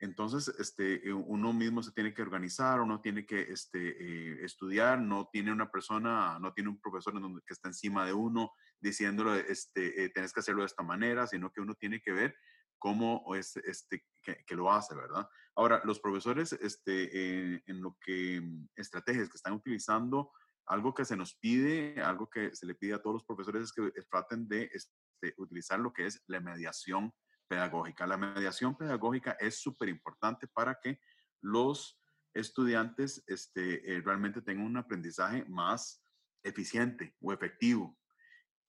[0.00, 5.52] entonces, este, uno mismo se tiene que organizar, uno tiene que este, estudiar, no tiene
[5.52, 10.04] una persona, no tiene un profesor en donde, que está encima de uno, diciéndolo, este,
[10.04, 12.36] eh, tienes que hacerlo de esta manera, sino que uno tiene que ver
[12.78, 15.28] cómo es, este, que, lo hace, ¿verdad?
[15.56, 18.40] Ahora, los profesores, este, eh, en lo que,
[18.76, 20.30] estrategias que están utilizando,
[20.66, 23.72] algo que se nos pide, algo que se le pide a todos los profesores es
[23.72, 27.12] que eh, traten de este, utilizar lo que es la mediación
[27.48, 28.06] pedagógica.
[28.06, 31.00] La mediación pedagógica es súper importante para que
[31.40, 32.00] los
[32.34, 36.04] estudiantes este, realmente tengan un aprendizaje más
[36.42, 37.98] eficiente o efectivo.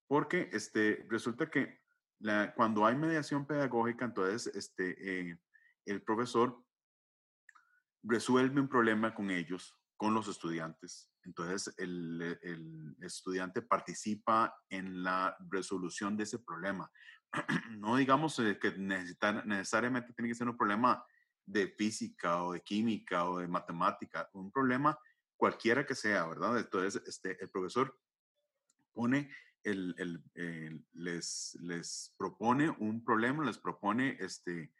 [0.08, 1.80] Porque este, resulta que
[2.56, 5.40] cuando hay mediación pedagógica, entonces este, eh,
[5.86, 6.64] el profesor
[8.04, 11.10] resuelve un problema con ellos, con los estudiantes.
[11.24, 16.92] Entonces el, el, estudiante participa en la resolución de ese problema.
[17.78, 21.04] no digamos eh, que necesariamente tiene que ser un problema
[21.46, 24.98] de física o de química o de matemática, un problema
[25.36, 26.58] cualquiera que sea, ¿verdad?
[26.58, 27.98] Entonces este, el profesor
[28.94, 29.30] pone
[29.64, 30.24] el,
[30.94, 34.72] les, les propone un problema, les propone este,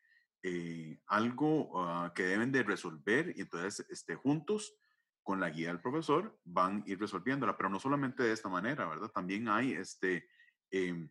[0.42, 4.74] eh, algo ah, que deben de resolver y entonces este, juntos
[5.22, 8.88] con la guía del profesor van a ir resolviéndola, pero no solamente de esta manera,
[8.88, 9.10] ¿verdad?
[9.10, 10.28] También hay este,
[10.72, 11.10] em,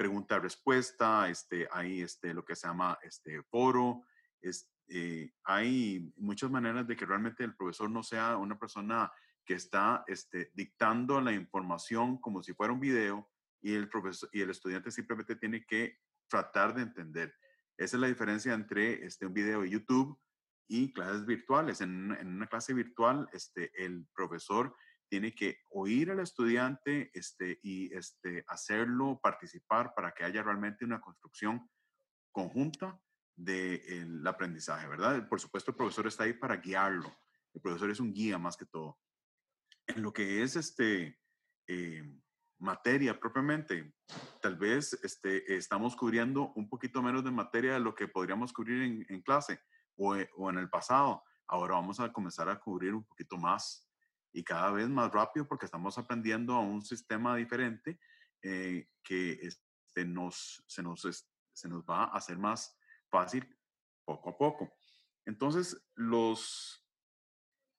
[0.00, 4.06] pregunta-respuesta, este, hay este, lo que se llama este, foro,
[4.40, 9.12] es, eh, hay muchas maneras de que realmente el profesor no sea una persona
[9.44, 13.28] que está este, dictando la información como si fuera un video
[13.60, 15.98] y el, profesor, y el estudiante simplemente tiene que
[16.30, 17.34] tratar de entender.
[17.76, 20.18] Esa es la diferencia entre este, un video de YouTube
[20.66, 21.82] y clases virtuales.
[21.82, 24.74] En, en una clase virtual, este, el profesor
[25.10, 31.00] tiene que oír al estudiante este, y este, hacerlo participar para que haya realmente una
[31.00, 31.68] construcción
[32.30, 32.98] conjunta
[33.34, 35.28] del aprendizaje, ¿verdad?
[35.28, 37.12] Por supuesto, el profesor está ahí para guiarlo.
[37.52, 39.00] El profesor es un guía más que todo.
[39.88, 41.18] En lo que es este,
[41.66, 42.04] eh,
[42.60, 43.92] materia propiamente,
[44.40, 49.06] tal vez este, estamos cubriendo un poquito menos de materia de lo que podríamos cubrir
[49.08, 49.60] en, clase
[49.96, 51.24] o, o, en el pasado.
[51.48, 53.89] Ahora vamos a comenzar a cubrir un poquito más
[54.32, 57.98] y cada vez más rápido porque estamos aprendiendo a un sistema diferente
[58.42, 62.78] eh, que este, nos, se, nos, se nos va a hacer más
[63.10, 63.46] fácil
[64.04, 64.72] poco a poco.
[65.26, 66.84] Entonces, los,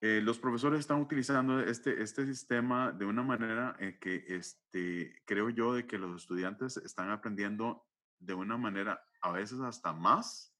[0.02, 5.50] eh, los profesores están utilizando este, este sistema de una manera en que este, creo
[5.50, 7.88] yo de que los estudiantes están aprendiendo
[8.20, 10.51] de una manera a veces hasta más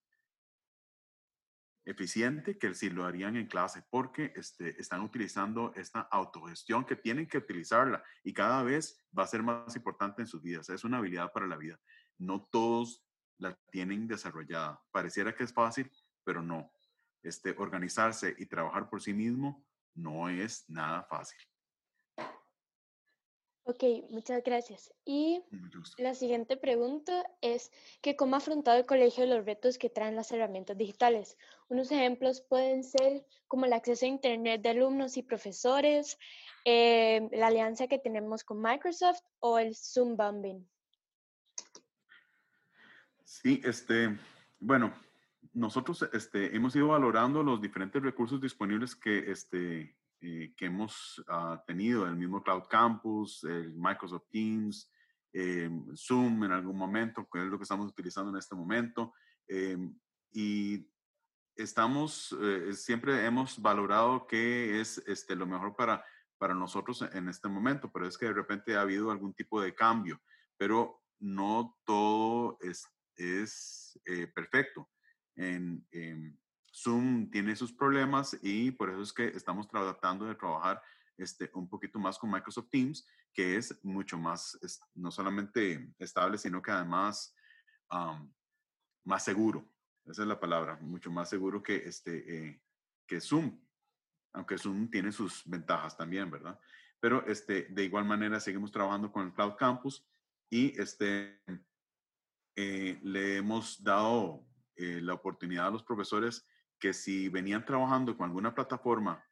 [1.86, 7.28] eficiente que si lo harían en clase, porque este, están utilizando esta autogestión que tienen
[7.28, 10.70] que utilizarla y cada vez va a ser más importante en sus vidas.
[10.70, 11.80] Es una habilidad para la vida.
[12.18, 13.04] No todos
[13.38, 14.82] la tienen desarrollada.
[14.92, 15.92] Pareciera que es fácil,
[16.24, 16.72] pero no
[17.24, 21.40] este, organizarse y trabajar por sí mismo no es nada fácil.
[23.64, 24.92] Ok, muchas gracias.
[25.06, 25.44] Y
[25.98, 27.72] la siguiente pregunta es
[28.02, 31.38] que cómo ha afrontado el colegio los retos que traen las herramientas digitales.
[31.70, 36.18] Unos ejemplos pueden ser como el acceso a Internet de alumnos y profesores,
[36.66, 40.68] eh, la alianza que tenemos con Microsoft o el Zoom bombing.
[43.24, 44.18] Sí, este,
[44.60, 44.92] bueno,
[45.54, 51.64] nosotros este, hemos ido valorando los diferentes recursos disponibles que, este, eh, que hemos ah,
[51.66, 54.92] tenido, el mismo Cloud Campus, el Microsoft Teams,
[55.34, 59.16] eh, Zoom en algún momento, que es lo que estamos utilizando en este momento.
[59.48, 59.78] Eh,
[60.32, 60.88] y
[61.56, 62.36] estamos,
[62.74, 66.06] siempre hemos valorado qué es este, lo mejor para,
[66.38, 69.74] para nosotros en este momento, pero es que de repente ha habido algún tipo de
[69.74, 70.22] cambio,
[70.56, 74.00] pero no todo es, es
[74.34, 74.88] perfecto
[75.36, 75.86] en,
[76.74, 80.82] Zoom tiene sus problemas y por eso es que estamos tratando de trabajar
[81.18, 84.58] este, un poquito más con Microsoft Teams, que es mucho más,
[84.96, 87.36] no solamente estable, sino que además
[89.04, 89.68] más seguro.
[90.06, 92.62] Esa es la palabra, mucho más seguro que, este, eh,
[93.06, 93.60] que Zoom,
[94.34, 96.60] aunque Zoom tiene sus ventajas también, ¿verdad?
[97.00, 100.08] Pero este, de igual manera seguimos trabajando con el Cloud Campus
[100.50, 101.42] y este,
[102.56, 106.46] eh, le hemos dado eh, la oportunidad a los profesores
[106.82, 109.24] que si venían trabajando con alguna plataforma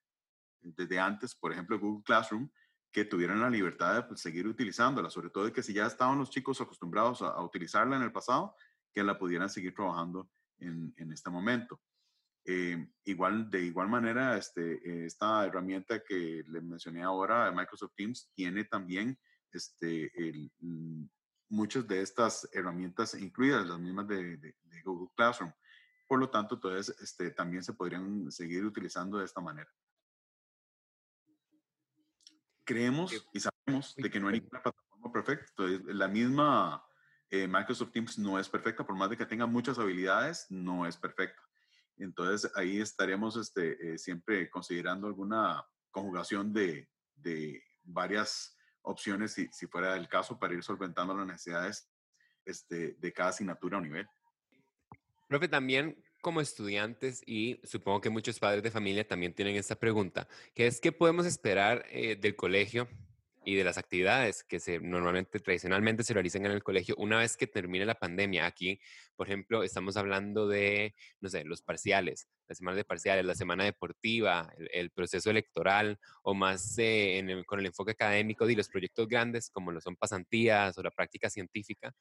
[0.62, 2.50] desde antes, por ejemplo Google Classroom,
[2.92, 6.18] que tuvieran la libertad de pues, seguir utilizándola, sobre todo de que si ya estaban
[6.18, 8.56] los chicos acostumbrados a, utilizarla en el pasado,
[8.94, 11.82] que la pudieran seguir trabajando en, este momento.
[12.46, 18.64] Eh, igual, de igual manera, este, esta herramienta que le mencioné ahora, Microsoft Teams, tiene
[18.66, 19.20] también
[19.52, 20.52] este, el,
[21.50, 25.52] muchas de estas herramientas incluidas, las mismas de, Google Classroom.
[26.10, 29.70] Por lo tanto, entonces, este, también se podrían seguir utilizando de esta manera.
[32.66, 35.46] Creemos y sabemos de que no hay ninguna plataforma perfecta.
[35.50, 36.84] Entonces, la misma
[37.30, 40.98] eh, Microsoft Teams no es perfecta, por más de que tenga muchas habilidades, no es
[40.98, 41.44] perfecta.
[41.98, 49.68] Entonces, ahí estaríamos este, eh, siempre considerando alguna conjugación de, de varias opciones si, si
[49.68, 51.88] fuera el caso para ir solventando las necesidades
[52.46, 54.10] este, de cada asignatura o nivel.
[55.30, 60.28] Profe, también como estudiantes y supongo que muchos padres de familia también tienen esta pregunta,
[60.56, 62.88] que es qué podemos esperar eh, del colegio
[63.46, 67.38] y de las actividades que se normalmente, tradicionalmente se realizan en el colegio una vez
[67.38, 68.48] que termine la pandemia.
[68.48, 68.82] Aquí,
[69.16, 73.66] por ejemplo, estamos hablando de, no sé, los parciales, la semana de parciales, la semana
[73.66, 79.52] deportiva, el, proceso electoral o más eh, con el enfoque académico de los proyectos grandes
[79.52, 81.94] como lo son pasantías o la práctica científica.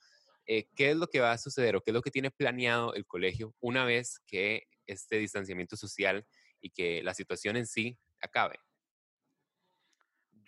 [0.51, 2.95] Eh, ¿Qué es lo que va a suceder o qué es lo que tiene planeado
[2.95, 6.27] el colegio una vez que este distanciamiento social
[6.63, 8.59] y que la situación en sí acabe?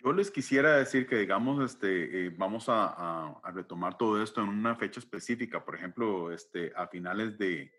[0.03, 4.75] Yo les quisiera decir que, digamos, este, eh, vamos a, retomar todo esto en una
[4.75, 7.71] fecha específica, por ejemplo, este, a finales de,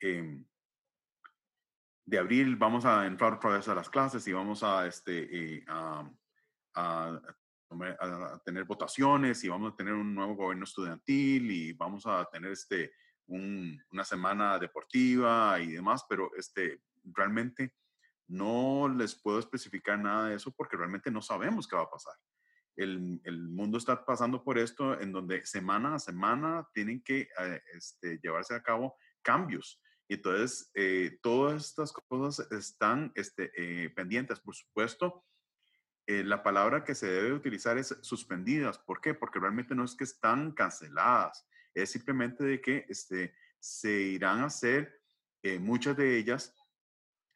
[0.00, 0.44] em,
[2.04, 5.64] de abril vamos a entrar otra vez a las clases y vamos a, este, eh,
[5.66, 6.10] a,
[8.44, 12.92] tener votaciones y vamos a tener un nuevo gobierno estudiantil y vamos a tener este,
[13.26, 17.74] una semana deportiva y demás, pero este, realmente
[18.26, 22.14] no les puedo especificar nada de eso porque realmente no sabemos qué va a pasar.
[22.76, 27.62] El, el mundo está pasando por esto en donde semana a semana tienen que eh,
[27.72, 29.80] este, llevarse a cabo cambios.
[30.08, 34.40] Y entonces, eh, todas estas cosas están este, eh, pendientes.
[34.40, 35.24] Por supuesto,
[36.06, 38.78] la palabra que se debe utilizar es suspendidas.
[38.78, 39.14] ¿Por qué?
[39.14, 41.46] Porque realmente no es que están canceladas.
[41.72, 45.00] Es simplemente de que este, se irán a hacer
[45.60, 46.54] muchas de ellas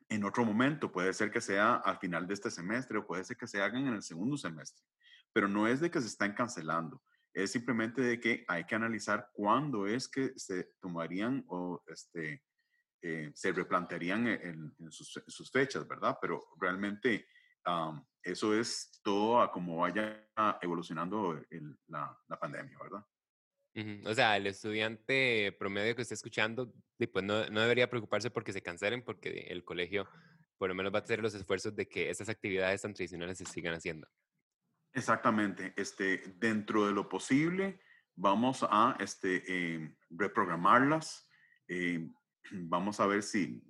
[0.08, 0.90] en otro momento.
[0.90, 3.86] Puede ser que sea al final de este semestre o puede ser que se hagan
[3.86, 4.84] en el segundo semestre.
[5.32, 7.02] Pero no es de que se están cancelando.
[7.32, 12.42] Es simplemente de que hay que analizar cuándo es que se tomarían o este,
[13.02, 16.18] eh, se replantearían en, sus, fechas, ¿verdad?
[16.20, 17.28] Pero realmente
[18.22, 20.28] eso es todo a cómo vaya
[20.60, 21.40] evolucionando
[21.86, 23.04] la, la pandemia, ¿verdad?
[24.04, 26.72] O sea, el estudiante promedio que esté escuchando,
[27.12, 30.08] pues no, no, debería preocuparse porque se cancelen, porque el colegio
[30.56, 33.46] por lo menos va a hacer los esfuerzos de que estas actividades tan tradicionales se
[33.46, 34.08] sigan haciendo.
[34.92, 35.72] Exactamente.
[35.76, 37.80] Este, dentro de lo posible,
[38.16, 41.28] vamos a este, em, reprogramarlas.
[41.68, 42.12] Em,
[42.52, 43.62] vamos a ver si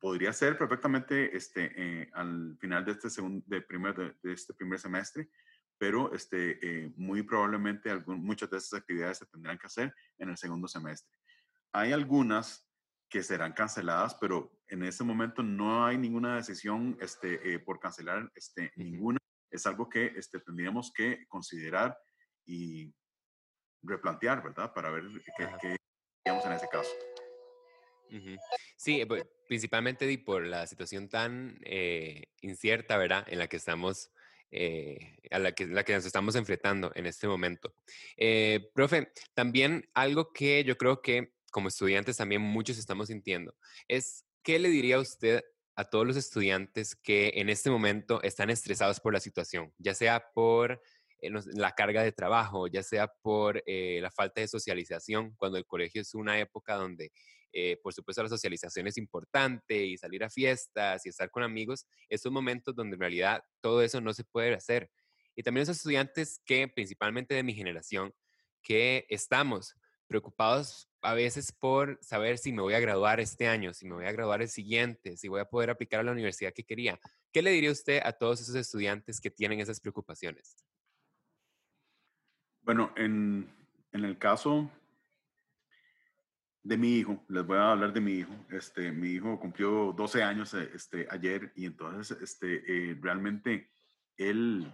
[0.00, 4.78] podría ser perfectamente este, eh, al final de este, segundo, de, primer, de este primer
[4.78, 5.28] semestre
[5.78, 10.36] pero este, eh, muy probablemente muchas de esas actividades se tendrán que hacer en el
[10.36, 11.16] segundo semestre.
[11.72, 12.68] Hay algunas
[13.08, 18.30] que serán canceladas, pero en ese momento no hay ninguna decisión este, eh, por cancelar
[18.34, 19.18] este, ninguna.
[19.50, 21.96] Es algo que este, tendríamos que considerar
[22.44, 22.92] y
[23.82, 24.74] replantear, ¿verdad?
[24.74, 25.04] Para ver
[25.36, 25.76] qué, qué
[26.26, 26.90] haríamos en ese caso.
[28.76, 33.24] Sí, pues, principalmente por la situación tan eh, incierta, ¿verdad?
[33.28, 34.10] En la que estamos
[34.50, 37.74] eh, a la que, nos estamos enfrentando en este momento.
[38.16, 43.54] Eh, profe, también algo que yo creo que como estudiantes también muchos estamos sintiendo
[43.88, 45.44] es, ¿qué le diría usted
[45.76, 50.30] a todos los estudiantes que en este momento están estresados por la situación, ya sea
[50.32, 50.80] por
[51.20, 56.00] eh, la carga de trabajo, ya sea por la falta de socialización, cuando el colegio
[56.00, 57.12] es una época donde
[57.52, 61.86] eh, por supuesto la socialización es importante y salir a fiestas y estar con amigos,
[62.08, 64.90] esos momentos donde en realidad todo eso no se puede hacer.
[65.34, 68.12] Y también esos estudiantes que, principalmente de mi generación,
[68.62, 69.74] que estamos
[70.08, 74.06] preocupados a veces por saber si me voy a graduar este año, si me voy
[74.06, 76.98] a graduar el siguiente, si voy a poder aplicar a la universidad que quería.
[77.32, 80.64] ¿Qué le diría usted a todos esos estudiantes que tienen esas preocupaciones?
[82.62, 83.48] Bueno, en,
[83.92, 84.70] en el caso
[86.68, 88.34] de mi hijo, les voy a hablar de mi hijo.
[88.50, 93.72] Este, mi hijo cumplió 12 años eh, este, ayer y entonces este, eh, realmente
[94.18, 94.70] él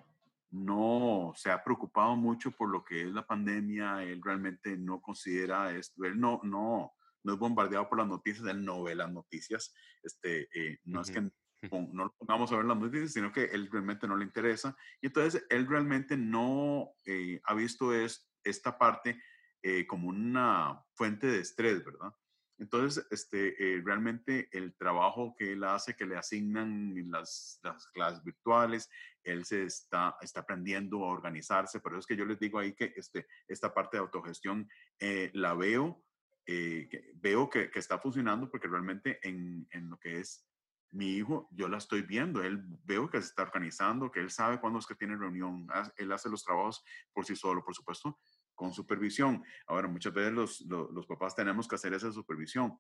[0.51, 5.71] no se ha preocupado mucho por lo que es la pandemia, él realmente no considera
[5.71, 6.93] esto, él no, no,
[7.23, 9.73] no es bombardeado por las noticias, él no ve las noticias,
[10.03, 11.21] este, eh, no es que
[11.93, 14.77] no lo pongamos a ver las noticias, sino que él realmente no le interesa.
[15.01, 16.91] Y entonces él realmente no
[17.45, 19.19] ha visto es, esta parte
[19.67, 22.13] eh, como una fuente de estrés, ¿verdad?
[22.59, 28.23] Entonces, este, eh, realmente el trabajo que él hace, que le asignan las, las, clases
[28.23, 28.91] virtuales,
[29.23, 32.93] él se está, está aprendiendo a organizarse, pero es que yo les digo ahí que
[32.95, 36.05] este, esta parte de autogestión eh, la veo,
[37.15, 40.47] veo que, que, está funcionando porque realmente en, en, lo que es
[40.91, 44.61] mi hijo, yo la estoy viendo, él veo que se está organizando, que él sabe
[44.61, 46.85] cuándo es que tiene reunión, él hace los trabajos
[47.15, 48.21] por sí solo, por supuesto,
[48.55, 49.43] con supervisión.
[49.67, 52.79] Ahora, muchas veces los, los, papás tenemos que hacer esa supervisión,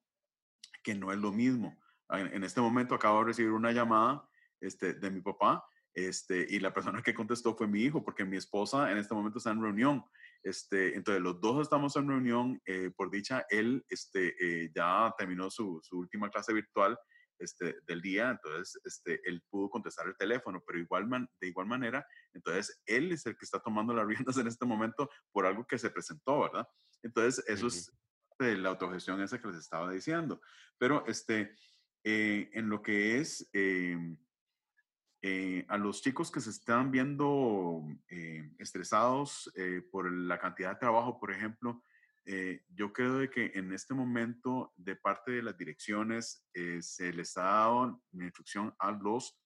[0.82, 1.76] que no es lo mismo.
[2.10, 4.28] En, este momento acabo de recibir una llamada
[4.60, 5.64] este, de mi papá
[5.94, 9.38] este, y la persona que contestó fue mi hijo, porque mi esposa en este momento
[9.38, 10.04] está en reunión.
[10.42, 12.60] Este, entonces, los dos estamos en reunión.
[12.66, 16.98] Eh, por dicha, él este, eh, ya terminó su, su última clase virtual
[17.38, 21.08] este, del día, entonces este, él pudo contestar el teléfono, pero igual
[21.40, 25.10] de igual manera, entonces él es el que está tomando las riendas en este momento
[25.32, 26.66] por algo que se presentó, ¿verdad?
[27.02, 27.92] Entonces, eso es
[28.38, 30.40] de la autogestión esa que les estaba diciendo.
[30.78, 31.54] Pero este,
[32.02, 34.18] eh, en lo que es em,
[35.22, 39.50] eh, a los chicos que se están viendo eh, estresados
[39.90, 41.82] por la cantidad de trabajo, por ejemplo,
[42.26, 47.12] eh, yo creo de que en este momento, de parte de las direcciones, eh, se
[47.12, 49.38] les ha dado una instrucción a los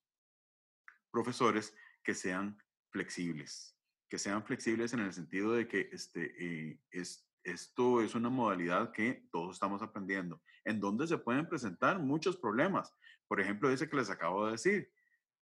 [1.10, 1.74] profesores
[2.04, 2.56] que sean
[2.92, 3.76] flexibles,
[4.08, 8.92] que sean flexibles en el sentido de que este, eh, es, esto es una modalidad
[8.92, 12.94] que todos estamos aprendiendo, en donde se pueden presentar muchos problemas.
[13.26, 14.92] Por ejemplo, ese que les acabo de decir.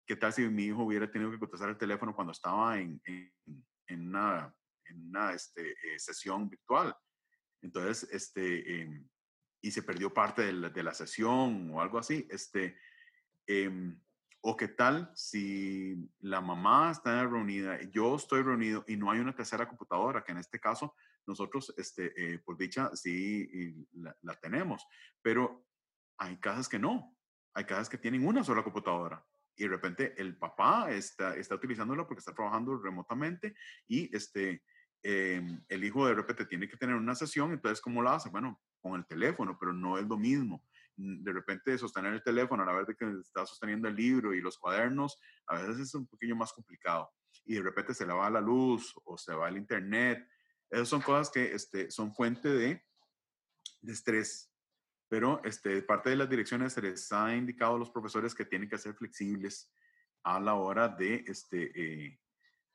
[0.07, 4.07] ¿Qué tal si mi hijo hubiera tenido que contestar el teléfono cuando estaba en, en,
[4.07, 4.53] una,
[4.85, 6.93] en una este, sesión virtual?
[7.61, 9.07] Entonces, este, em,
[9.61, 12.77] y se perdió parte de la, de la, sesión o algo así, este,
[13.47, 13.99] Em,
[14.43, 19.35] o qué tal si la mamá está reunida, yo estoy reunido y no hay una
[19.35, 20.95] tercera computadora, que en este caso
[21.27, 24.87] nosotros, este, eh, por dicha, sí la, la, tenemos,
[25.21, 25.67] pero
[26.17, 27.15] hay casas que no,
[27.53, 29.23] hay casas que tienen una sola computadora
[29.55, 33.53] y de repente el papá está, está utilizándola porque está trabajando remotamente
[33.87, 34.63] y este,
[35.03, 38.29] em, el hijo de repente tiene que tener una sesión, entonces ¿cómo la hace?
[38.29, 40.63] Bueno, con el teléfono, pero no es lo mismo.
[40.97, 44.41] Mm, de repente sostener el teléfono a la vez que está sosteniendo el libro y
[44.41, 47.09] los cuadernos, a veces es un poquillo más complicado.
[47.45, 50.27] Y de repente se le va la luz o se va el internet.
[50.69, 52.83] Esas son cosas que este, son fuente de,
[53.81, 54.51] de estrés.
[55.09, 58.69] Pero este, parte de las direcciones se les ha indicado a los profesores que tienen
[58.69, 59.71] que ser flexibles
[60.23, 62.19] a la hora de, este, eh,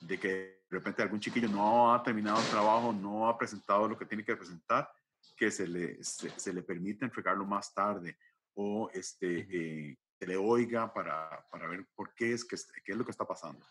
[0.01, 3.97] de que de repente algún chiquillo no ha terminado el trabajo, no ha presentado lo
[3.97, 4.91] que tiene que presentar
[5.37, 8.17] que se le, se, le permita entregarlo más tarde
[8.55, 12.99] o este, eh, se le oiga para, para, ver por qué es, que, qué es
[12.99, 13.65] lo que está pasando.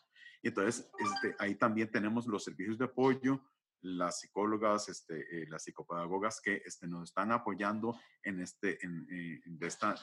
[0.43, 3.41] Y entonces este, ahí también tenemos los servicios de apoyo,
[3.81, 9.41] las psicólogas, este, eh, las psicopedagogas que este, nos están apoyando en este, en, eh,
[9.61, 9.95] esta,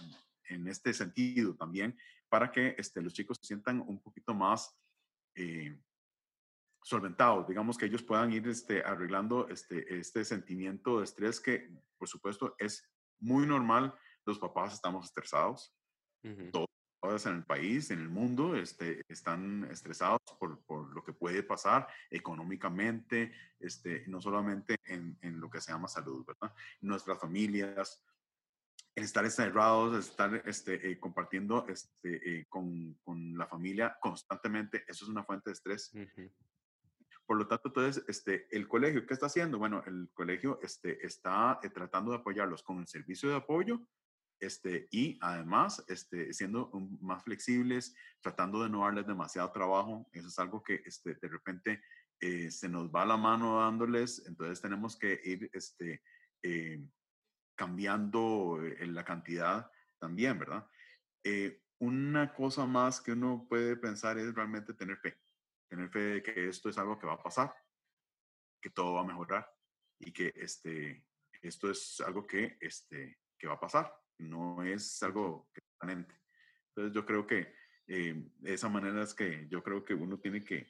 [0.49, 1.97] en este sentido también
[2.29, 4.77] para que este, los chicos se sientan un poquito más
[6.83, 12.09] solventados, digamos que ellos puedan ir este, arreglando este, este sentimiento de estrés que, por
[12.09, 13.95] supuesto, es muy normal.
[14.25, 15.75] Los papás estamos estresados,
[17.01, 21.43] todos en el país, en el mundo, este, están estresados por, por, lo que puede
[21.43, 26.55] pasar económicamente, este, no solamente en, en, lo que se llama salud, ¿verdad?
[26.81, 28.05] Nuestras familias,
[28.95, 35.11] estar encerrados, estar este, eh, compartiendo este, eh, con, con, la familia constantemente, eso es
[35.11, 35.93] una fuente de estrés.
[37.33, 39.59] Por lo tanto, entonces, este, el colegio, ¿qué está haciendo?
[39.59, 43.81] Bueno, el colegio este, está eh, tratando de apoyarlos con el servicio de apoyo
[44.39, 46.71] este, y además este, siendo
[47.01, 50.11] más flexibles, tratando de no darles demasiado trabajo.
[50.13, 51.83] Eso es algo que este, de repente
[52.21, 56.03] eh, se nos va la mano dándoles, entonces tenemos que ir este,
[56.43, 56.87] eh,
[57.57, 60.69] cambiando la cantidad también, ¿verdad?
[61.79, 65.17] una cosa más que uno puede pensar es realmente tener fe
[65.73, 67.51] tener fe de que esto es algo que va a pasar,
[68.61, 69.51] que todo va a mejorar
[69.99, 71.07] y que este,
[71.41, 76.15] esto es algo que, este, que va a pasar, no es algo permanente.
[76.69, 77.55] Entonces yo creo que
[77.87, 80.69] eh, de esa manera es que yo creo que uno tiene que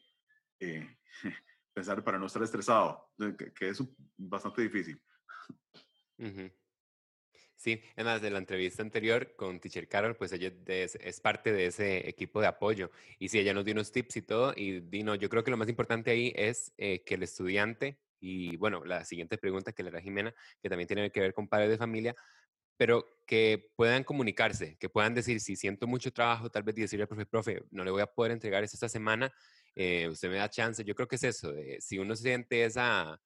[0.61, 0.99] eh,
[1.75, 3.13] pensar para no estar estresado,
[3.57, 3.83] que, es
[4.17, 5.03] bastante difícil.
[7.63, 12.09] Sí, además de la entrevista anterior con Teacher Carol, pues ella es, parte de ese
[12.09, 12.91] equipo de apoyo.
[13.21, 14.53] Y sí, ella nos dio unos tips y todo.
[14.57, 18.57] Y Dino, yo creo que lo más importante ahí es eh, que el estudiante, y
[18.57, 21.71] bueno, la siguiente pregunta que le da Jimena, que también tiene que ver con padres
[21.71, 22.17] de familia,
[22.77, 27.09] pero que puedan comunicarse, que puedan decir, si siento mucho trabajo, tal vez decirle al
[27.09, 29.33] profe, profe, no le voy a poder entregar esto esta semana,
[29.77, 30.83] eh, usted me da chance.
[30.83, 33.21] Yo creo que es eso, de, si uno siente esa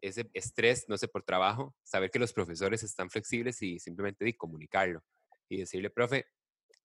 [0.00, 4.36] ese estrés, no sé, por trabajo, saber que los profesores están flexibles y simplemente de
[4.36, 5.02] comunicarlo
[5.48, 6.26] y decirle, profe,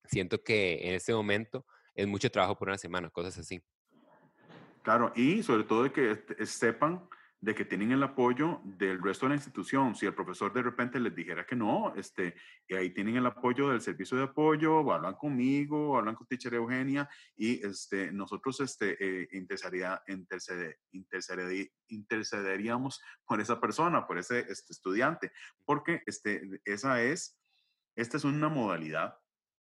[0.04, 3.62] siento que en este momento es mucho trabajo por una semana, cosas así.
[4.82, 7.08] Claro, y sobre todo de que este, sepan
[7.46, 9.94] de que tienen el apoyo del resto de la institución.
[9.94, 12.34] Si el profesor de repente les dijera que no, este,
[12.66, 17.08] y ahí tienen el apoyo del servicio de apoyo, hablan conmigo, hablan con teacher Eugenia
[17.36, 20.02] y este, nosotros este, eh, intercedería,
[21.86, 25.30] intercederíamos por esa persona, por ese este, estudiante,
[25.64, 27.38] porque este, esa es,
[27.94, 29.20] esta es una modalidad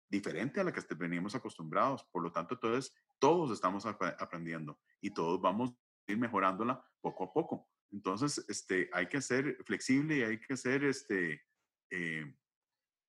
[0.09, 2.05] diferente a la que veníamos acostumbrados.
[2.13, 5.75] Por lo tanto, entonces, todos estamos aprendiendo y todos vamos
[6.07, 7.72] ir mejorándola poco a poco.
[7.93, 11.45] Entonces, este, hay que ser flexible y hay que ser, este,
[11.91, 12.35] eh,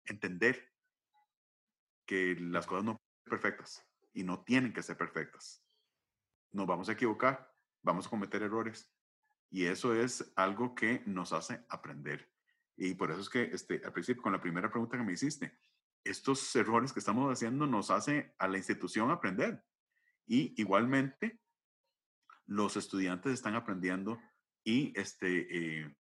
[0.05, 0.71] entender
[2.05, 3.81] que las cosas no son perfectas
[4.13, 5.65] y no tienen que ser perfectas.
[6.51, 8.93] Nos vamos a equivocar, vamos a cometer errores
[9.49, 12.29] y eso es algo que nos hace aprender.
[12.75, 15.57] Y por eso es que este, al principio, con la primera pregunta que me hiciste,
[16.03, 19.63] estos errores que estamos haciendo nos hace a la institución aprender.
[20.25, 21.39] Y igualmente,
[22.45, 24.19] los estudiantes están aprendiendo
[24.63, 25.95] y este, eh,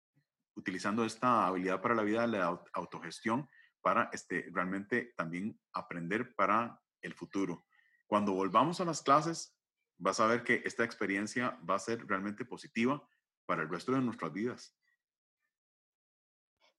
[0.54, 3.48] utilizando esta habilidad para la vida la autogestión
[3.80, 7.66] para este, realmente también aprender para el futuro.
[8.06, 9.56] Cuando volvamos a las clases,
[9.98, 13.06] vas a ver que esta experiencia va a ser realmente positiva
[13.46, 14.76] para el resto de nuestras vidas.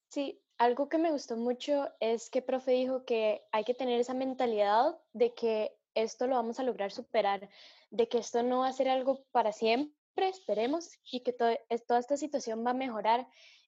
[0.09, 4.13] Sí, algo que me gustó mucho es que profe dijo que hay que tener esa
[4.13, 7.49] mentalidad de que esto lo vamos a lograr superar,
[7.89, 12.17] de que esto no va a ser algo para siempre, esperemos, y que toda esta
[12.17, 13.27] situación va a mejorar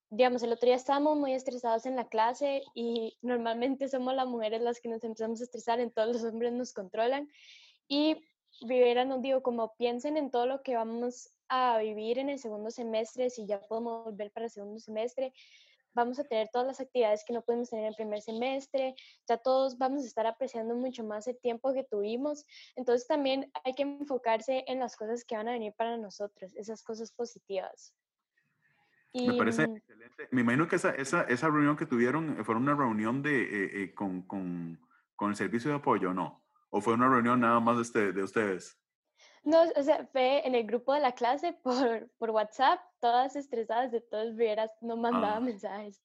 [0.10, 4.62] digamos, el otro día estábamos muy estresados en la clase y normalmente somos las mujeres
[4.62, 7.30] las que nos empezamos a estresar, en todos los hombres nos controlan.
[7.88, 8.18] Y
[8.62, 12.72] Rivera nos dijo, como piensen en todo lo que vamos a vivir en el segundo
[12.72, 15.34] semestre, si ya podemos volver para el segundo semestre,
[15.96, 18.96] vamos a tener todas las actividades que no podemos tener en el primer semestre,
[19.28, 23.74] ya todos vamos a estar apreciando mucho más el tiempo que tuvimos, entonces también hay
[23.74, 27.96] que enfocarse en las cosas que van a venir para nosotros, esas cosas positivas.
[29.14, 30.28] Me parece mm, excelente.
[30.32, 33.93] Me imagino que esa, esa, esa reunión que tuvieron fue una reunión de, eh, eh,
[33.93, 34.80] con, con,
[35.16, 36.43] con, el servicio de apoyo, ¿no?
[36.70, 38.78] ¿O fue una reunión nada más de, este, de ustedes?
[39.46, 43.91] No, o sea, fue en el grupo de la clase por, por WhatsApp, todas estresadas
[43.91, 45.39] de todas vieras, no mandaba ah.
[45.39, 46.02] mensajes.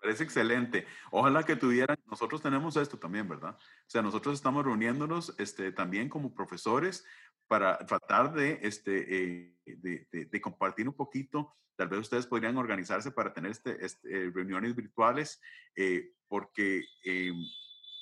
[0.00, 0.86] Parece excelente.
[1.10, 3.56] Ojalá que tuvieran, nosotros tenemos esto también, ¿verdad?
[3.56, 7.04] O sea, nosotros estamos reuniéndonos este, también como profesores
[7.46, 11.54] para tratar de, este, eh, de, de, compartir un poquito.
[11.76, 15.40] Tal vez ustedes podrían organizarse para tener este, este reuniones virtuales,
[15.76, 17.32] eh, porque eh,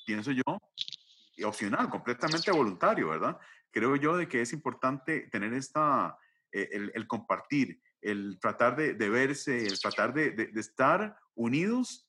[0.06, 0.42] pienso yo,
[1.44, 3.38] opcional, completamente voluntario, ¿verdad?
[3.70, 6.16] creo yo de que es importante tener esta,
[6.52, 12.08] eh, el, compartir, el tratar de, verse, el tratar de, estar unidos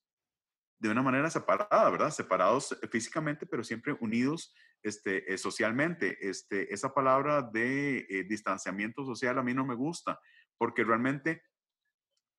[0.80, 2.10] de una manera separada, ¿verdad?
[2.10, 6.18] Separados físicamente, pero siempre unidos este, eh, socialmente.
[6.28, 10.20] Este, esa palabra de eh, distanciamiento social a mí no me gusta,
[10.58, 11.44] porque realmente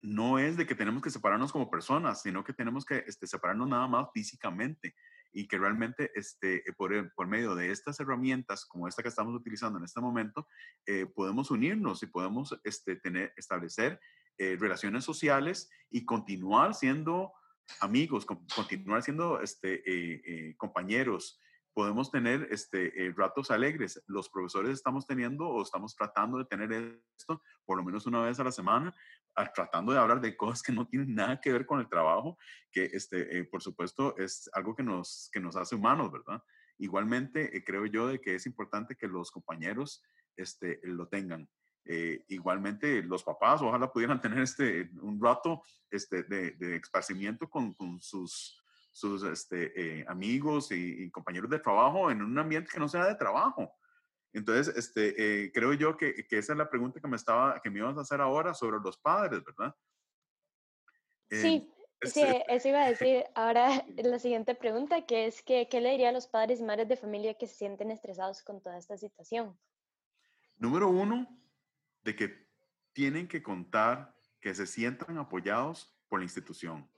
[0.00, 3.68] no es de que tenemos que separarnos como personas, sino que tenemos que este, separarnos
[3.68, 4.96] nada más físicamente
[5.32, 9.08] y que realmente este, eh, por, eh, por, medio de estas herramientas como esta que
[9.08, 10.46] estamos utilizando en este momento,
[10.86, 14.00] eh, podemos unirnos y podemos este, tener, establecer
[14.38, 17.32] relaciones sociales y continuar siendo
[17.80, 21.38] amigos, continuar siendo este, compañeros.
[21.72, 24.02] Podemos tener este, ratos alegres.
[24.08, 28.40] Los profesores estamos teniendo o estamos tratando de tener esto por lo menos una vez
[28.40, 28.92] a la semana
[29.54, 32.38] tratando de hablar de cosas que no tienen nada que ver con el trabajo,
[32.70, 36.42] que este, eh, por supuesto es algo que nos, que nos hace humanos, ¿verdad?
[36.78, 40.02] Igualmente, eh, creo yo de que es importante que los compañeros
[40.36, 41.48] este, lo tengan.
[41.84, 47.74] Eh, igualmente, los papás, ojalá pudieran tener este, un rato este, de, de esparcimiento con,
[47.74, 52.88] con sus, sus este, amigos y, y, compañeros de trabajo en un ambiente que no
[52.88, 53.72] sea de trabajo.
[54.32, 57.70] Entonces, este, eh, creo yo que, que, esa es la pregunta que me, estaba, que
[57.70, 59.74] me ibas a hacer ahora sobre los padres, ¿verdad?
[61.30, 61.70] sí,
[62.02, 63.24] sí, eso iba a decir.
[63.34, 66.88] Ahora la siguiente pregunta, que es que, ¿qué le diría a los padres y madres
[66.88, 69.58] de familia que se sienten estresados con toda esta situación?
[70.56, 71.26] Número uno,
[72.02, 72.48] de que
[72.92, 76.88] tienen que contar que se sientan apoyados por la institución.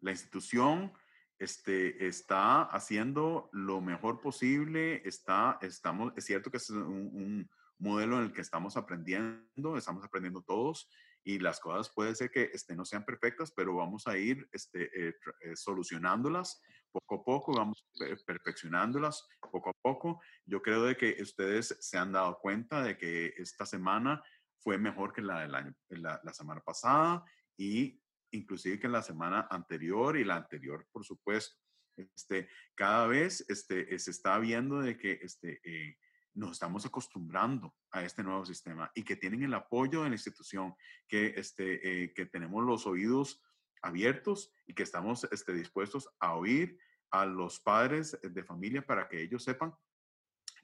[0.00, 0.92] La institución
[1.38, 8.24] este, está haciendo lo mejor posible, está, estamos, es cierto que es un, modelo en
[8.24, 10.88] el que estamos aprendiendo, estamos aprendiendo todos
[11.24, 15.08] y las cosas puede ser que este, no sean perfectas, pero vamos a ir este,
[15.08, 16.62] eh, eh, solucionándolas
[16.92, 17.84] poco a poco, vamos
[18.24, 20.20] perfeccionándolas poco a poco.
[20.46, 24.22] Yo creo de que ustedes se han dado cuenta de que esta semana
[24.60, 27.24] fue mejor que la del año, la, la semana pasada
[27.56, 28.00] y
[28.34, 31.56] inclusive que en la semana anterior y la anterior, por supuesto.
[31.96, 35.96] Este, cada vez este, se está viendo de que este, eh,
[36.34, 40.74] nos estamos acostumbrando a este nuevo sistema y que tienen el apoyo de la institución,
[41.06, 43.40] que, este, eh, que tenemos los oídos
[43.80, 46.78] abiertos y que estamos este, dispuestos a oír
[47.10, 49.72] a los padres de familia para que ellos sepan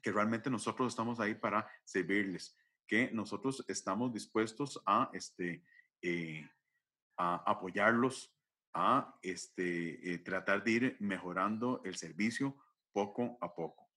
[0.03, 2.57] que realmente nosotros estamos ahí para servirles,
[2.87, 5.63] que nosotros estamos dispuestos a este,
[6.03, 6.49] eh,
[7.21, 8.35] a apoyarlos,
[8.73, 12.57] a este, eh, tratar de ir mejorando el servicio
[12.93, 13.91] poco a poco.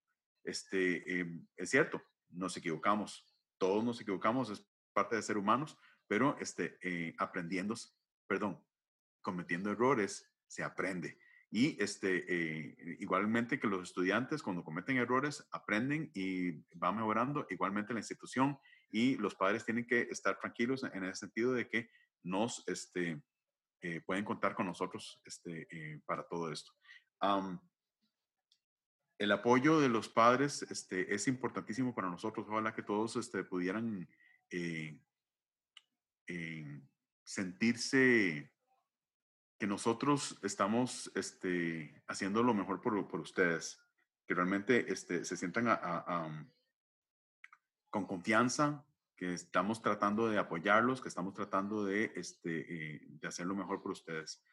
[0.44, 2.02] Este, em, es cierto,
[2.32, 3.26] nos equivocamos,
[3.58, 7.76] todos nos equivocamos, es parte de ser humanos, pero este, eh, aprendiendo,
[8.28, 8.62] perdón,
[9.22, 11.18] cometiendo errores, se aprende.
[11.50, 17.94] Y este, eh, igualmente que los estudiantes cuando cometen errores aprenden y van mejorando, igualmente
[17.94, 18.60] la institución
[18.92, 21.90] y los padres tienen que estar tranquilos en el sentido de que
[22.24, 23.22] nos este,
[23.82, 26.72] eh, pueden contar con nosotros este, eh, para todo esto.
[29.18, 32.48] el apoyo de los padres este, es importantísimo para nosotros.
[32.50, 34.08] Ojalá que todos este, pudieran
[34.50, 35.00] eh,
[37.24, 38.52] sentirse
[39.60, 43.80] que nosotros estamos este, haciendo lo mejor por, ustedes,
[44.26, 45.68] que realmente este, se sientan
[47.90, 48.86] con confianza,
[49.24, 53.82] que estamos tratando de apoyarlos, que estamos tratando de, este, eh, de hacer lo mejor
[53.82, 54.44] por ustedes.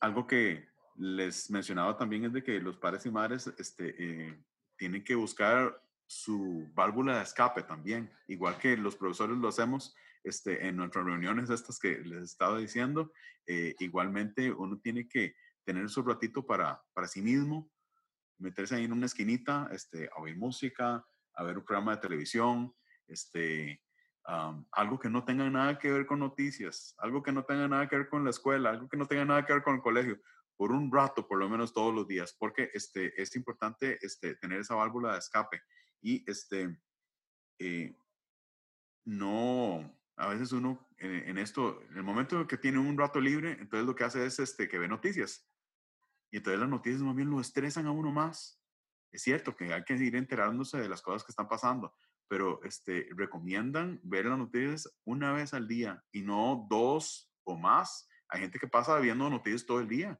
[0.00, 4.44] algo que les mencionaba también es de que los padres y madres este, eh,
[4.76, 10.68] tienen que buscar su válvula de escape también, igual que los profesores lo hacemos, este,
[10.68, 13.12] en nuestras reuniones estas que les estaba diciendo,
[13.46, 15.34] eh, igualmente uno tiene que
[15.64, 17.68] tener su ratito para, para sí mismo,
[18.38, 22.72] meterse ahí en una esquinita, este, a oír música, a ver un programa de televisión,
[23.08, 23.82] este,
[24.24, 27.96] algo que no tenga nada que ver con noticias, algo que no tenga nada que
[27.96, 30.20] ver con la escuela, algo que no tenga nada que ver con el colegio,
[30.56, 34.60] por un rato, por lo menos todos los días, porque este, es importante este, tener
[34.60, 35.60] esa válvula de escape.
[36.00, 36.78] Y este,
[37.58, 37.96] eh,
[39.04, 43.86] no, a veces uno en, esto, en el momento que tiene un rato libre, entonces
[43.86, 45.48] lo que hace es este, que ve noticias.
[46.30, 48.62] Y entonces las noticias más bien lo estresan a uno más.
[49.10, 51.94] Es cierto que hay que ir enterándose de las cosas que están pasando,
[52.32, 58.08] pero este, recomiendan ver las noticias una vez al día y no dos o más.
[58.26, 60.18] Hay gente que pasa viendo noticias todo el día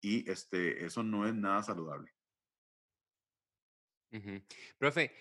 [0.00, 2.10] y este, eso no es nada saludable.
[4.78, 5.12] Profe,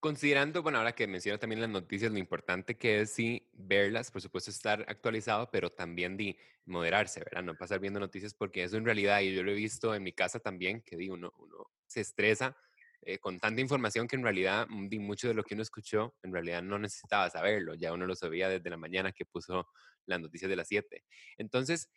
[0.00, 4.22] considerando, bueno, ahora que menciona también las noticias, lo importante que es sí verlas, por
[4.22, 7.42] supuesto estar actualizado, pero también de moderarse, ¿verdad?
[7.42, 10.14] No pasar viendo noticias porque eso en realidad, y yo lo he visto en mi
[10.14, 12.56] casa también, que uno, uno se estresa
[13.02, 16.32] eh, con tanta información que en realidad mm, mucho de lo que uno escuchó, en
[16.32, 19.68] realidad no necesitaba saberlo, ya uno lo sabía desde la mañana que puso
[20.06, 21.04] las noticias de las 7.
[21.36, 21.90] Entonces,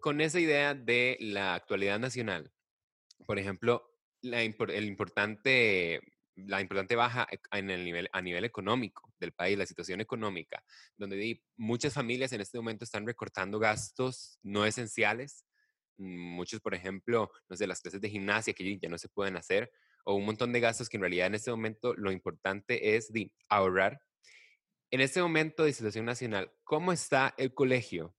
[0.00, 2.50] con esa idea de la actualidad nacional,
[3.26, 3.90] por ejemplo,
[4.22, 6.00] la, el importante,
[6.36, 10.62] la importante baja en el nivel, a nivel económico del país, la situación económica,
[10.96, 15.44] donde muchas familias en este momento están recortando gastos no esenciales,
[15.98, 19.70] muchos, por ejemplo, no sé, las clases de gimnasia que ya no se pueden hacer,
[20.04, 23.32] o un montón de gastos que en realidad en este momento lo importante es de
[23.48, 24.00] ahorrar.
[24.90, 28.14] En este momento de situación nacional, ¿cómo está el colegio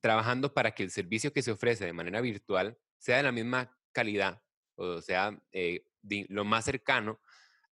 [0.00, 3.76] trabajando para que el servicio que se ofrece de manera virtual sea de la misma
[3.92, 4.42] calidad,
[4.76, 5.86] o sea, eh,
[6.28, 7.20] lo más cercano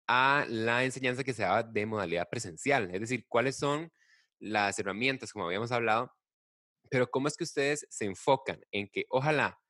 [0.06, 2.90] a la enseñanza que se daba de modalidad presencial?
[2.92, 3.92] Es decir, ¿cuáles son
[4.40, 6.12] las herramientas, como habíamos hablado,
[6.90, 9.60] pero cómo es que ustedes se enfocan en que ojalá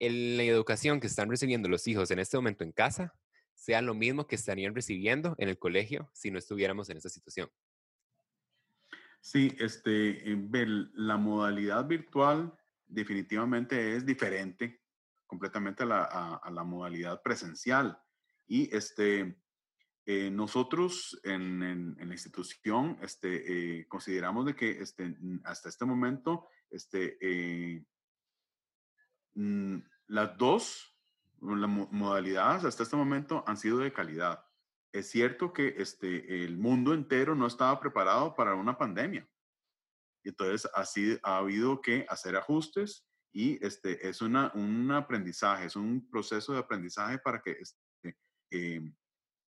[0.00, 3.14] la educación que están recibiendo los hijos en este momento en casa
[3.54, 7.50] sea lo mismo que estarían recibiendo en el colegio si no estuviéramos en esa situación.
[9.20, 10.22] Sí, este,
[10.94, 14.80] la modalidad virtual definitivamente es diferente
[15.26, 18.00] completamente a la, modalidad presencial.
[18.46, 19.36] Y este,
[20.06, 27.18] eh, nosotros en, la institución este, eh, consideramos de que este, hasta este momento este,
[27.20, 27.84] eh,
[29.38, 30.98] Mm, las dos
[31.38, 34.44] modalidades hasta este momento han sido de calidad.
[34.92, 39.28] Es cierto que este, el mundo entero no estaba preparado para una pandemia.
[40.24, 46.10] Entonces, así ha habido que hacer ajustes y este, es una, un aprendizaje, es un
[46.10, 48.18] proceso de aprendizaje para que este,
[48.50, 48.92] em,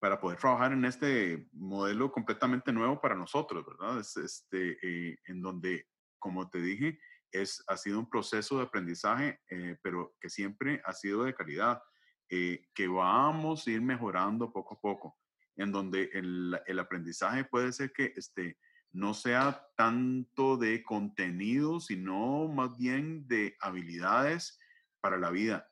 [0.01, 3.99] para poder trabajar en este modelo completamente nuevo para nosotros, ¿verdad?
[4.01, 6.99] Es, este, eh, en donde, como te dije,
[7.31, 11.81] es, ha sido un proceso de aprendizaje, eh, pero que siempre ha sido de calidad,
[12.29, 15.17] eh, que vamos a ir mejorando poco a poco,
[15.55, 18.57] en donde el, aprendizaje puede ser que este,
[18.91, 24.59] no sea tanto de contenido, sino más bien de habilidades
[24.99, 25.69] para la vida,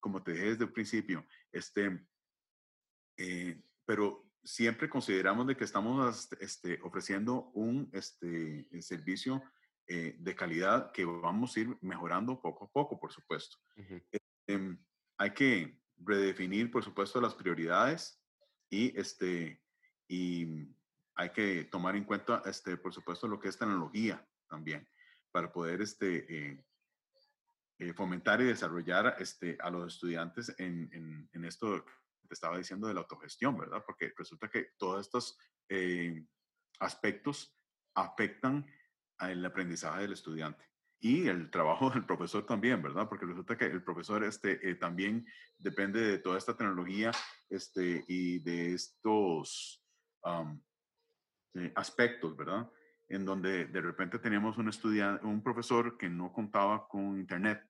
[0.00, 1.26] como te dije desde el principio.
[1.52, 2.06] Este,
[3.16, 9.42] eh, pero siempre consideramos de que estamos este, ofreciendo un este, servicio
[9.90, 13.56] eh, de calidad que vamos a ir mejorando poco a poco, por supuesto.
[14.46, 14.78] Em,
[15.16, 18.22] hay que redefinir, por supuesto, las prioridades
[18.68, 19.62] y, este,
[20.06, 20.68] y
[21.14, 24.86] hay que tomar en cuenta, este, por supuesto, lo que es tecnología también,
[25.32, 26.64] para poder este, eh,
[27.78, 31.82] eh, fomentar y desarrollar este, a los estudiantes en, en, en, esto
[32.20, 33.82] que te estaba diciendo de la autogestión, ¿verdad?
[33.86, 35.38] Porque resulta que todos estos
[36.78, 37.54] aspectos
[37.94, 38.66] afectan
[39.20, 40.68] el aprendizaje del estudiante
[41.00, 43.08] y el trabajo del profesor también, ¿verdad?
[43.08, 45.26] Porque resulta que el profesor este, eh, también
[45.58, 47.12] depende de toda esta tecnología
[47.48, 49.84] este, y de estos
[51.54, 52.70] eh, aspectos, ¿verdad?
[53.08, 57.62] En donde de repente teníamos un estudiante, un profesor que no contaba con internet,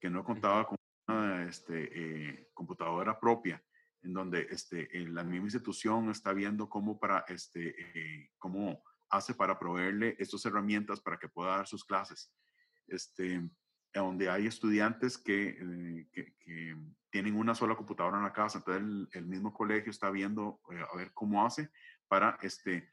[0.00, 0.76] que no contaba con
[1.08, 3.62] una este, eh, computadora propia,
[4.02, 10.16] en donde este, la misma institución está viendo cómo para, este, cómo hace para proveerle
[10.18, 12.32] estas herramientas para que pueda dar sus clases.
[12.86, 13.42] Este,
[13.92, 16.76] donde hay estudiantes que, eh, que,
[17.10, 20.96] tienen una sola computadora en la casa, entonces el, mismo colegio está viendo eh, a
[20.96, 21.68] ver cómo hace
[22.06, 22.92] para, este,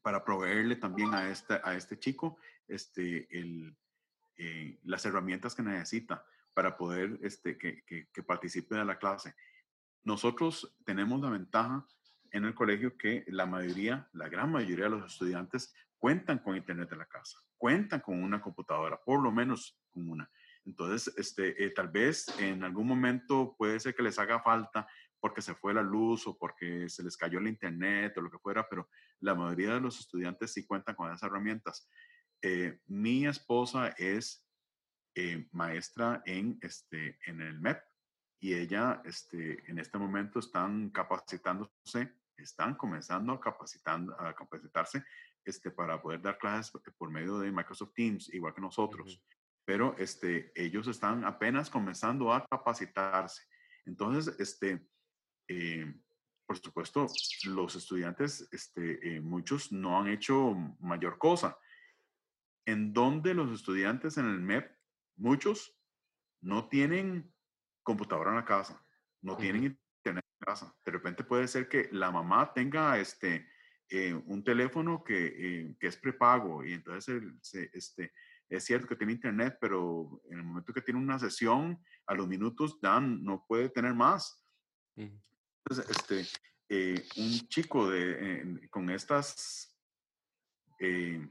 [0.00, 3.76] para proveerle también a este, a este chico este, el,
[4.38, 9.34] eh, las herramientas que necesita para poder este, que, que participe de la clase.
[10.02, 11.86] Nosotros tenemos la ventaja
[12.32, 16.90] en el colegio que la mayoría, la gran mayoría de los estudiantes cuentan con internet
[16.92, 20.30] en la casa, cuentan con una computadora, por lo menos con una.
[20.64, 24.86] Entonces, este, eh, tal vez en algún momento puede ser que les haga falta
[25.18, 28.38] porque se fue la luz o porque se les cayó el internet o lo que
[28.38, 28.88] fuera, pero
[29.20, 31.88] la mayoría de los estudiantes sí cuentan con esas herramientas.
[32.42, 34.46] Eh, mi esposa es
[35.14, 37.82] eh, maestra en, este, en el MEP
[38.40, 45.04] y ella este, en este momento están capacitándose, están comenzando a, capacitando, a capacitarse
[45.44, 49.22] este, para poder dar clases por medio de Microsoft Teams, igual que nosotros.
[49.64, 53.42] Pero este, ellos están apenas comenzando a capacitarse.
[53.86, 54.86] Entonces, este,
[55.48, 55.94] eh,
[56.46, 57.06] por supuesto,
[57.44, 61.56] los estudiantes, este, eh, muchos no han hecho mayor cosa.
[62.66, 64.70] En donde los estudiantes en el MEP,
[65.16, 65.76] muchos
[66.40, 67.32] no tienen
[67.82, 68.84] computadora en la casa,
[69.22, 69.89] no tienen internet en
[70.40, 70.74] casa.
[70.84, 73.46] De repente puede ser que la mamá tenga este,
[73.88, 77.22] eh, un teléfono que, que, es prepago y entonces
[77.72, 78.12] este,
[78.50, 82.26] es cierto que tiene internet, pero en el momento que tiene una sesión, a los
[82.26, 84.44] minutos dan, no puede tener más.
[84.96, 86.26] Entonces, este,
[86.68, 89.76] eh, un chico de, con estas
[90.80, 91.28] eh,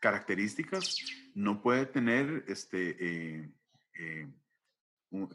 [0.00, 0.96] características
[1.34, 3.50] no puede tener este,
[3.94, 4.28] eh,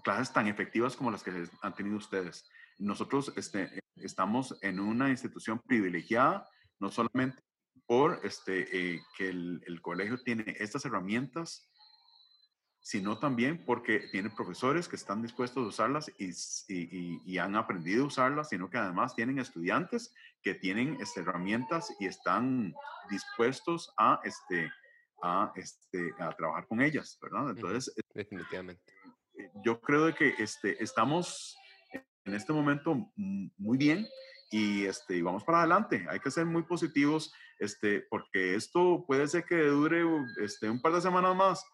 [0.04, 2.50] clases tan efectivas como las que han tenido ustedes.
[2.78, 6.48] Nosotros este, estamos en una institución privilegiada,
[6.80, 7.42] no solamente
[7.86, 11.70] por este, que el, el colegio tiene estas herramientas
[12.84, 18.50] sino también porque tiene profesores que están dispuestos a usarlas y, han aprendido a usarlas,
[18.50, 20.14] sino que además tienen estudiantes
[20.44, 22.74] que tienen este, herramientas y están
[23.10, 24.70] dispuestos a, este,
[25.22, 27.52] a, este, a trabajar con ellas, ¿verdad?
[27.52, 28.84] Entonces, definitivamente.
[29.36, 31.58] Eh, yo creo que este, estamos
[32.26, 34.08] en este momento muy bien
[34.52, 36.06] y este, vamos para adelante.
[36.10, 40.04] Hay que ser muy positivos este, porque esto puede ser que dure
[40.42, 41.66] este, un par de semanas más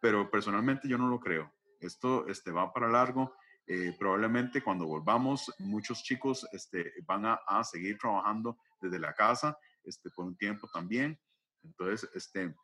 [0.00, 1.52] pero personalmente yo no lo creo.
[1.78, 3.34] Esto este, va para largo.
[3.66, 9.56] Eh, probablemente cuando volvamos, muchos chicos este, van a, a, seguir trabajando desde la casa
[9.84, 11.20] este, por un tiempo también.
[11.62, 12.54] Entonces, este,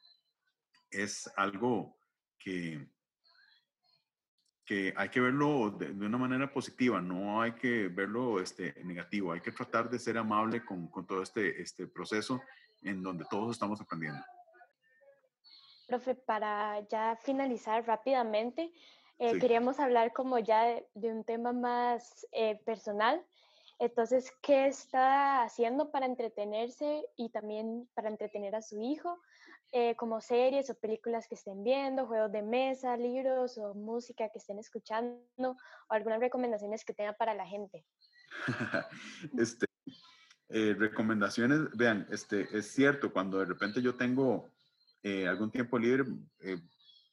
[0.90, 1.96] es algo
[2.38, 2.88] que,
[4.66, 9.40] que hay que verlo de, una manera positiva, no hay que verlo este, negativo, hay
[9.40, 12.42] que tratar de ser amable con, con todo este, este proceso
[12.82, 14.20] en donde todos estamos aprendiendo.
[15.86, 18.72] Profe, para ya finalizar rápidamente,
[19.18, 23.24] eh, queríamos hablar como ya de, un tema más eh, personal.
[23.78, 29.20] Entonces, ¿qué está haciendo para entretenerse y también para entretener a su hijo?
[29.72, 34.38] Eh, como series o películas que estén viendo, juegos de mesa, libros o música que
[34.38, 37.84] estén escuchando o algunas recomendaciones que tenga para la gente.
[39.38, 39.66] este,
[40.48, 44.48] recomendaciones, vean, este, es cierto, cuando de repente yo tengo
[45.02, 46.04] eh, algún tiempo libre,
[46.40, 46.58] eh,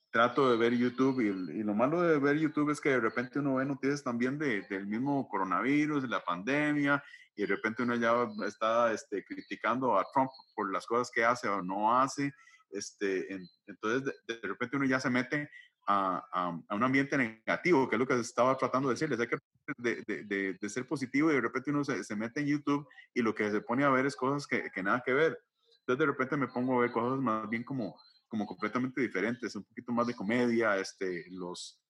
[0.10, 3.56] trato de ver YouTube y, lo malo de ver YouTube es que de repente uno
[3.56, 7.04] ve noticias también de, del mismo coronavirus, de la pandemia,
[7.36, 11.48] y de repente uno ya está este, criticando a Trump por las cosas que hace
[11.48, 12.34] o no hace.
[12.70, 13.28] Este,
[13.68, 15.50] entonces, de, repente uno ya se mete
[15.88, 19.20] a, a, un ambiente negativo, que es lo que estaba tratando de decirles.
[19.20, 19.38] Hay que
[19.78, 23.34] de, de, ser positivo y de repente uno se, se, mete en YouTube y lo
[23.34, 25.38] que se pone a ver es cosas que, que nada que ver.
[25.80, 29.64] Entonces de repente me pongo a ver cosas más bien como, como completamente diferentes, un
[29.64, 31.82] poquito más de comedia, este, los,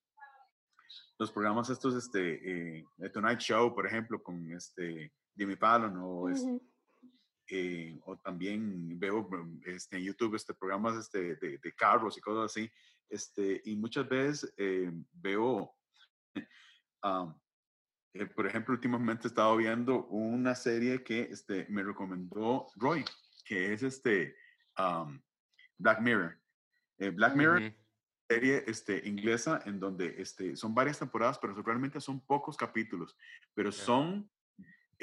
[1.19, 6.29] los programas estos, este, eh, The Tonight Show, por ejemplo, con este Jimmy Fallon o,
[7.47, 9.27] eh, o también veo
[9.65, 12.71] este, en YouTube este, programas este, de, de, carros y cosas así,
[13.09, 15.75] este, y muchas veces eh, veo,
[18.36, 23.03] por ejemplo, últimamente he estado viendo una serie que este, me recomendó Roy,
[23.45, 24.36] que es este
[25.77, 26.39] Black Mirror.
[26.97, 27.73] Eh, Black Mirror,
[28.29, 33.15] serie este, inglesa en donde este, son varias temporadas, pero realmente son pocos capítulos,
[33.53, 34.29] pero son,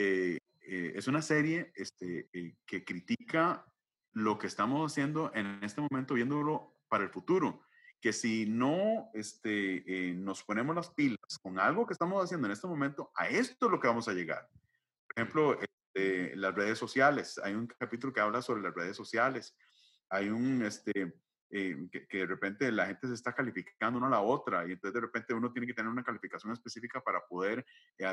[0.00, 2.28] eh, eh, es una serie este,
[2.66, 3.66] que critica
[4.12, 7.62] lo que estamos haciendo en este momento, viéndolo para el futuro
[8.00, 12.66] que si no este, nos ponemos las pilas con algo que estamos haciendo en este
[12.66, 14.48] momento, a esto es lo que vamos a llegar.
[15.06, 15.58] Por ejemplo,
[15.94, 17.40] de las redes sociales.
[17.42, 19.56] Hay un capítulo que habla sobre las redes sociales.
[20.08, 21.14] Hay un, este,
[21.52, 24.94] eh, que, de repente la gente se está calificando una a la otra y entonces
[24.94, 27.66] de repente uno tiene que tener una calificación específica para poder
[27.98, 28.04] eh,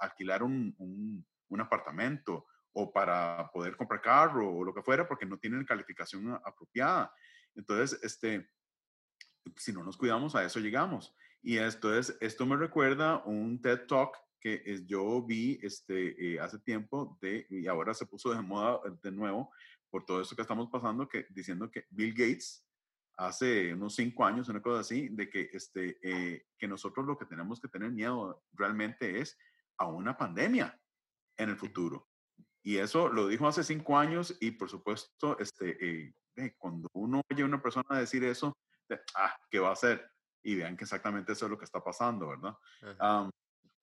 [0.00, 5.38] alquilar un, un, apartamento o para poder comprar carro o lo que fuera porque no
[5.38, 7.12] tienen calificación apropiada.
[7.54, 8.48] Entonces, este,
[9.56, 11.14] si no nos cuidamos, a eso llegamos.
[11.42, 16.40] Y esto, es, esto me recuerda un TED Talk que es, yo vi este, eh,
[16.40, 19.50] hace tiempo de, y ahora se puso de moda de nuevo
[19.90, 22.67] por todo esto que estamos pasando, que diciendo que Bill Gates
[23.18, 27.26] hace unos cinco años, una cosa así, de que, este, eh, que nosotros lo que
[27.26, 29.36] tenemos que tener miedo realmente es
[29.76, 30.80] a una pandemia
[31.36, 32.08] en el futuro.
[32.62, 37.42] Y eso lo dijo hace cinco años y por supuesto, este, eh, cuando uno oye
[37.42, 38.56] a una persona decir eso,
[39.16, 40.08] ah, ¿qué va a hacer?
[40.44, 42.54] Y vean que exactamente eso es lo que está pasando, ¿verdad?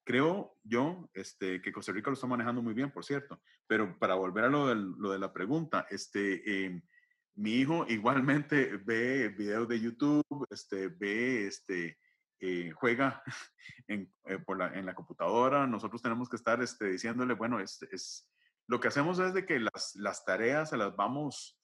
[0.06, 3.42] creo yo este, que Costa Rica lo está manejando muy bien, por cierto.
[3.68, 6.82] Pero para volver a lo, lo de la pregunta, este, em,
[7.36, 12.00] mi hijo igualmente ve videos de YouTube, este, ve, este,
[12.40, 13.22] eh, juega
[13.88, 15.68] en, eh, por la, en la computadora.
[15.68, 18.30] Nosotros tenemos que estar este, diciéndole, bueno, es, es,
[18.68, 21.60] lo que hacemos es de que las, las tareas se las vamos,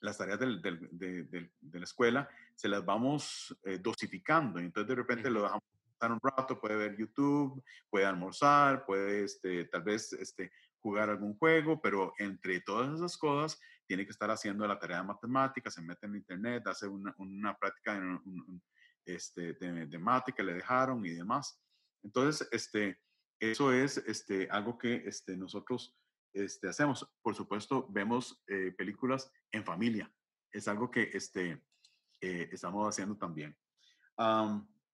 [0.00, 4.60] las tareas del, del, de, de, la escuela, se las vamos eh, dosificando.
[4.60, 5.64] Y entonces de repente lo dejamos
[6.02, 11.80] un rato, puede ver YouTube, puede almorzar, puede este, tal vez este, jugar algún juego,
[11.80, 16.06] pero entre todas esas cosas tiene que estar haciendo la tarea de matemáticas, se mete
[16.06, 18.18] en internet, hace una, una práctica de,
[19.04, 21.60] este, de, de mate que le dejaron y demás.
[22.02, 23.00] Entonces, este,
[23.38, 25.96] eso es este, algo que este, nosotros
[26.32, 27.06] este, hacemos.
[27.22, 30.12] Por supuesto, vemos eh, películas en familia.
[30.50, 31.62] Es algo que este,
[32.20, 33.56] eh, estamos haciendo también.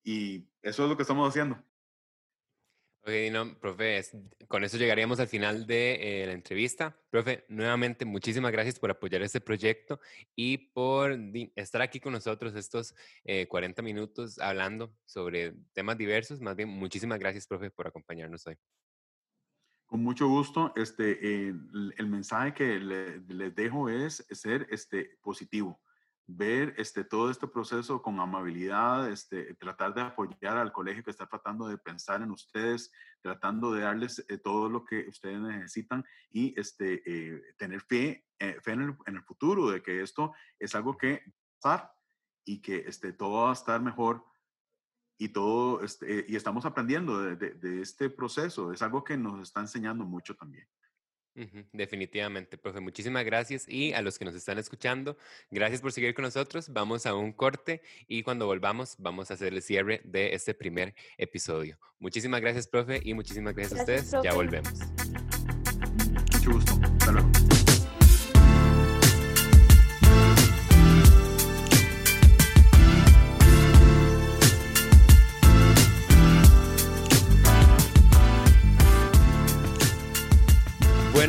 [0.02, 1.62] Y eso es lo que estamos haciendo.
[3.04, 4.00] Ok, no, profe,
[4.46, 6.96] con eso llegaríamos al final de eh, la entrevista.
[7.10, 9.98] Profe, nuevamente, muchísimas gracias por apoyar este proyecto
[10.36, 11.18] y por
[11.56, 12.94] estar aquí con nosotros estos
[13.48, 16.40] 40 eh, minutos hablando sobre temas diversos.
[16.40, 18.56] Más bien, muchísimas gracias, profe, por acompañarnos hoy.
[19.86, 20.72] Con mucho gusto.
[20.76, 25.80] Este, el, el mensaje que les dejo es ser este, positivo
[26.26, 31.26] ver este, todo este proceso con amabilidad, este, tratar de apoyar al colegio que está
[31.26, 36.58] tratando de pensar en ustedes, tratando de darles eh, todo lo que ustedes necesitan y
[36.58, 41.22] este, eh, tener fe, eh, fe en, el, futuro de que esto es algo que
[41.64, 41.94] va a pasar
[42.44, 44.24] y que este, todo va a estar mejor
[45.18, 48.72] y todo, este, y estamos aprendiendo de, de este proceso.
[48.72, 50.66] Es algo que nos está enseñando mucho también
[51.72, 52.80] definitivamente, profe.
[52.80, 53.68] Muchísimas gracias.
[53.68, 55.16] Y a los que nos están escuchando,
[55.50, 56.72] gracias por seguir con nosotros.
[56.72, 60.94] Vamos a un corte y cuando volvamos vamos a hacer el cierre de este primer
[61.18, 61.78] episodio.
[61.98, 64.10] Muchísimas gracias, profe, y muchísimas gracias, a ustedes.
[64.22, 64.72] Ya volvemos.
[66.32, 66.91] Mucho gusto.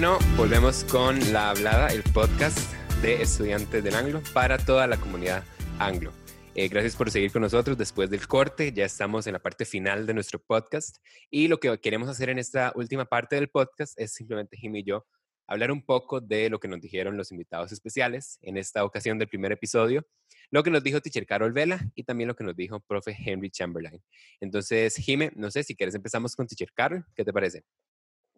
[0.03, 2.59] Bueno, volvemos con La Hablada, el podcast
[3.01, 5.45] de estudiantes del anglo para toda la comunidad
[5.79, 6.11] anglo.
[6.55, 8.73] Eh, gracias por seguir con nosotros después del corte.
[8.73, 10.97] Ya estamos en la parte final de nuestro podcast
[11.29, 14.83] y lo que queremos hacer en esta última parte del podcast es simplemente Jimmy y
[14.83, 15.05] yo
[15.47, 19.29] hablar un poco de lo que nos dijeron los invitados especiales en esta ocasión del
[19.29, 20.05] primer episodio,
[20.51, 23.49] lo que nos dijo Teacher Carol Vela y también lo que nos dijo profe Henry
[23.49, 24.03] Chamberlain.
[24.41, 27.63] Entonces, Jimmy, no sé si quieres empezamos con Teacher Carol, ¿qué te parece?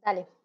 [0.05, 0.45] Dale.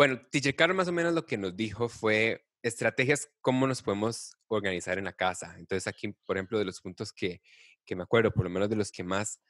[0.00, 4.34] Bueno, Teacher Carol más o menos lo que nos dijo fue estrategias, cómo nos podemos
[4.46, 5.54] organizar en la casa.
[5.58, 7.42] Entonces aquí, por ejemplo, de los puntos que,
[7.84, 9.42] que me acuerdo, por lo menos de los que más,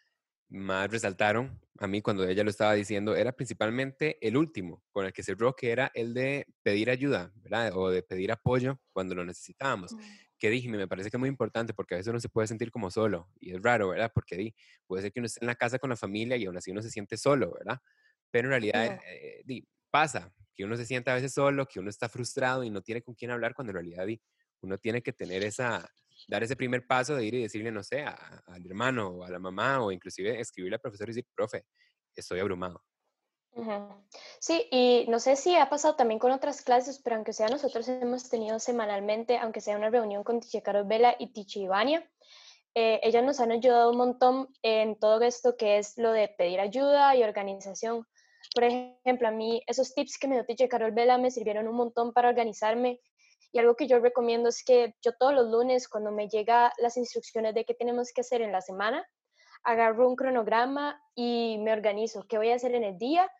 [0.48, 5.12] más resaltaron a mí cuando ella lo estaba diciendo, era principalmente el último, con el
[5.12, 7.70] que cerró, que era el de pedir ayuda, ¿verdad?
[7.76, 9.92] O de pedir apoyo cuando lo necesitábamos.
[9.92, 10.00] Mm.
[10.36, 12.72] Que dije, me parece que es muy importante porque a veces uno se puede sentir
[12.72, 14.10] como solo y es raro, ¿verdad?
[14.12, 14.56] Porque di,
[14.88, 16.82] puede ser que uno esté en la casa con la familia y aún así uno
[16.82, 17.78] se siente solo, ¿verdad?
[18.32, 21.90] Pero en realidad, eh, di, pasa, que uno se siente a veces solo, que uno
[21.90, 24.06] está frustrado y no tiene con quién hablar, cuando en realidad
[24.62, 25.88] uno tiene que tener esa,
[26.28, 29.38] dar ese primer paso de ir y decirle, no sé, al hermano o a la
[29.38, 31.64] mamá o inclusive escribirle al profesor y decir, profe,
[32.14, 32.82] estoy abrumado.
[34.38, 37.88] Sí, y no sé si ha pasado también con otras clases, pero aunque sea nosotros
[37.88, 42.08] hemos tenido semanalmente, aunque sea una reunión con Tiche Carol Vela y Tiche Ivania,
[42.74, 46.60] eh, ellas nos han ayudado un montón en todo esto que es lo de pedir
[46.60, 48.06] ayuda y organización.
[48.54, 51.76] Por ejemplo, a mí esos tips que me dio Tiche Carol Vela me sirvieron un
[51.76, 53.00] montón para organizarme
[53.52, 56.96] y algo que yo recomiendo es que yo todos los lunes cuando me llega las
[56.96, 59.06] instrucciones de qué tenemos que hacer en la semana,
[59.64, 63.30] agarro un cronograma y me organizo qué voy a hacer en el día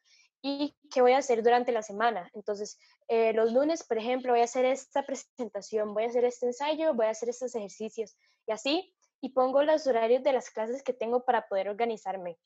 [0.42, 2.30] y qué voy a hacer durante la semana.
[2.34, 2.78] Entonces,
[3.08, 6.94] eh, los lunes, por ejemplo, voy a hacer esta presentación, voy a hacer este ensayo,
[6.94, 10.92] voy a hacer estos ejercicios y así, y pongo los horarios de las clases que
[10.92, 12.38] tengo para poder organizarme.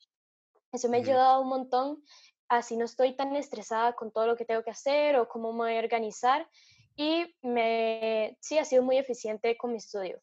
[0.71, 2.03] Eso me ha ayudado un montón
[2.49, 5.59] así no estoy tan estresada con todo lo que tengo que hacer o cómo me
[5.59, 6.47] voy a organizar
[6.95, 10.21] y me, sí, ha sido muy eficiente con mi estudio.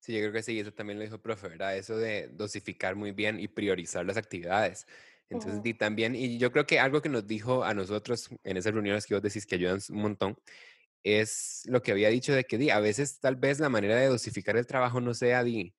[0.00, 1.76] Sí, yo creo que sí, eso también lo dijo el profe, ¿verdad?
[1.76, 4.86] Eso de dosificar muy bien y priorizar las actividades.
[5.28, 8.72] Entonces, y también, y yo creo que algo que nos dijo a nosotros en esas
[8.72, 10.38] reuniones que vos decís que ayudan un montón,
[11.04, 14.06] es lo que había dicho de que di, a veces tal vez la manera de
[14.08, 15.74] dosificar el trabajo no sea di,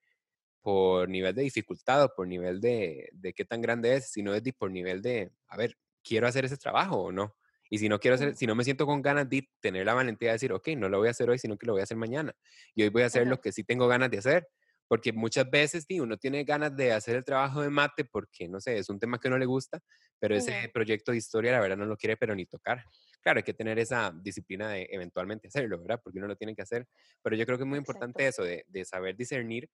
[0.69, 4.43] por nivel de dificultad o por nivel de, de qué tan grande es, sino es
[4.55, 7.35] por nivel de, a ver, ¿quiero hacer ese trabajo o no?
[7.71, 10.29] Y si no quiero hacer, si no me siento con ganas de tener la valentía
[10.29, 11.97] de decir, ok, no lo voy a hacer hoy, sino que lo voy a hacer
[11.97, 12.35] mañana.
[12.75, 14.47] Y hoy voy a hacer lo que sí tengo ganas de hacer.
[14.87, 18.59] Porque muchas veces, sí, uno tiene ganas de hacer el trabajo de mate porque, no
[18.59, 19.79] sé, es un tema que no le gusta,
[20.19, 22.83] pero ese proyecto de historia, la verdad, no lo quiere, pero ni tocar.
[23.21, 25.99] Claro, hay que tener esa disciplina de eventualmente hacerlo, ¿verdad?
[26.03, 26.87] Porque uno lo tiene que hacer.
[27.23, 29.67] Pero yo creo que es muy importante eso, de, de saber discernir,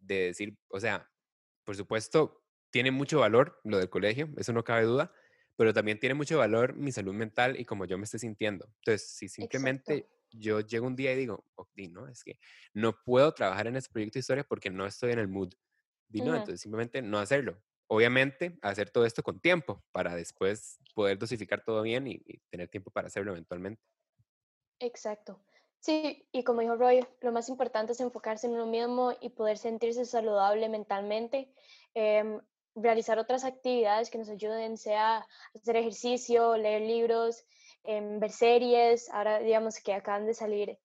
[0.00, 1.08] de decir, o sea,
[1.64, 5.12] por supuesto, tiene mucho valor lo del colegio, eso no cabe duda,
[5.56, 8.66] pero también tiene mucho valor mi salud mental y como yo me esté sintiendo.
[8.78, 12.38] Entonces, si simplemente yo llego un día y digo, oh, no, es que
[12.72, 15.52] no puedo trabajar en este proyecto de historia porque no estoy en el mood.
[16.08, 17.62] Di, no, entonces simplemente no hacerlo.
[17.88, 22.90] Obviamente, hacer todo esto con tiempo para después poder dosificar todo bien y, tener tiempo
[22.90, 23.82] para hacerlo eventualmente.
[24.78, 25.44] Exacto.
[25.80, 29.56] Sí, y como dijo Roy, lo más importante es enfocarse en uno mismo y poder
[29.56, 31.52] sentirse saludable mentalmente.
[31.94, 32.38] Eh,
[32.74, 37.44] realizar otras actividades que nos ayuden, sea hacer ejercicio, leer libros,
[37.84, 39.08] em, ver series.
[39.10, 40.78] Ahora, digamos que acaban de salir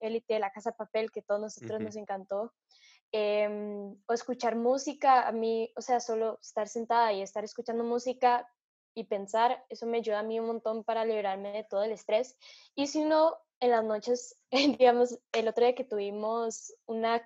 [0.00, 2.52] Élite de la Casa Papel, que a todos nosotros nos encantó.
[3.12, 8.48] Em, o escuchar música, a mí, o sea, solo estar sentada y estar escuchando música
[8.94, 12.36] y pensar, eso me ayuda a mí un montón para liberarme de todo el estrés.
[12.74, 17.22] Y si no, en las noches, digamos, el otro día que tuvimos una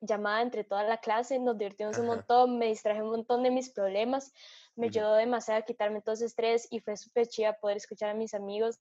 [0.00, 3.70] llamada entre toda la clase, nos divertimos un montón, me distraje un montón de mis
[3.70, 4.32] problemas,
[4.76, 8.14] me ayudó demasiado a quitarme todo ese estrés y fue súper chida poder escuchar a
[8.14, 8.80] mis amigos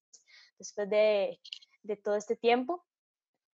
[0.57, 1.39] después de,
[1.83, 2.83] de todo este tiempo.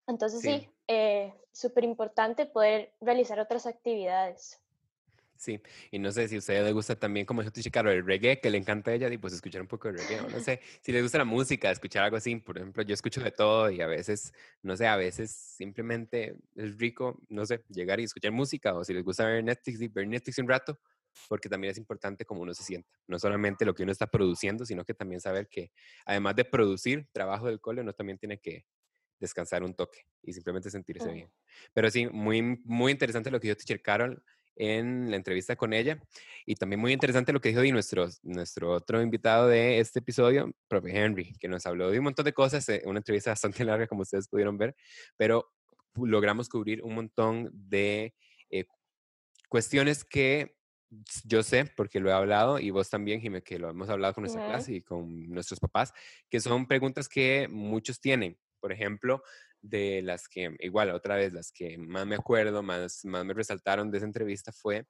[0.07, 4.61] Entonces sí, eh, súper importante poder realizar otras actividades.
[5.37, 5.59] Sí,
[5.91, 8.49] y no sé si a ustedes les gusta también, como dijo Caro, el reggae, que
[8.49, 11.03] le encanta a ella, y pues escuchar un poco de reggae, no sé, si les
[11.03, 14.33] gusta la música, escuchar algo así, por ejemplo, yo escucho de todo y a veces,
[14.61, 18.93] no sé, a veces simplemente es rico, no sé, llegar y escuchar música, o si
[18.93, 20.79] les gusta ver Netflix y ver Netflix un rato,
[21.27, 24.65] porque también es importante cómo uno se sienta, no solamente lo que uno está produciendo,
[24.65, 25.71] sino que también saber que
[26.05, 28.65] además de producir trabajo del cole, uno también tiene que
[29.19, 31.31] descansar un toque y simplemente sentirse bien.
[31.73, 34.23] Pero sí, muy, muy interesante lo que dijo Teacher Carol
[34.55, 35.99] en la entrevista con ella.
[36.45, 40.53] Y también muy interesante lo que dijo de nuestro, nuestro otro invitado de este episodio,
[40.67, 43.87] profe Henry, que nos habló de un montón de cosas, eh, una entrevista bastante larga
[43.87, 44.75] como ustedes pudieron ver,
[45.17, 45.51] pero
[45.95, 48.13] logramos cubrir un montón de
[48.49, 48.65] eh,
[49.49, 50.55] cuestiones que
[51.25, 54.21] yo sé, porque lo he hablado, y vos también, Jiménez, que lo hemos hablado con
[54.21, 55.93] nuestra clase y con nuestros papás,
[56.29, 58.37] que son preguntas que muchos tienen.
[58.59, 59.21] Por ejemplo,
[59.69, 63.89] de las que, igual, otra vez, las que más me acuerdo, más, más me resaltaron
[63.91, 64.85] de esa entrevista fue,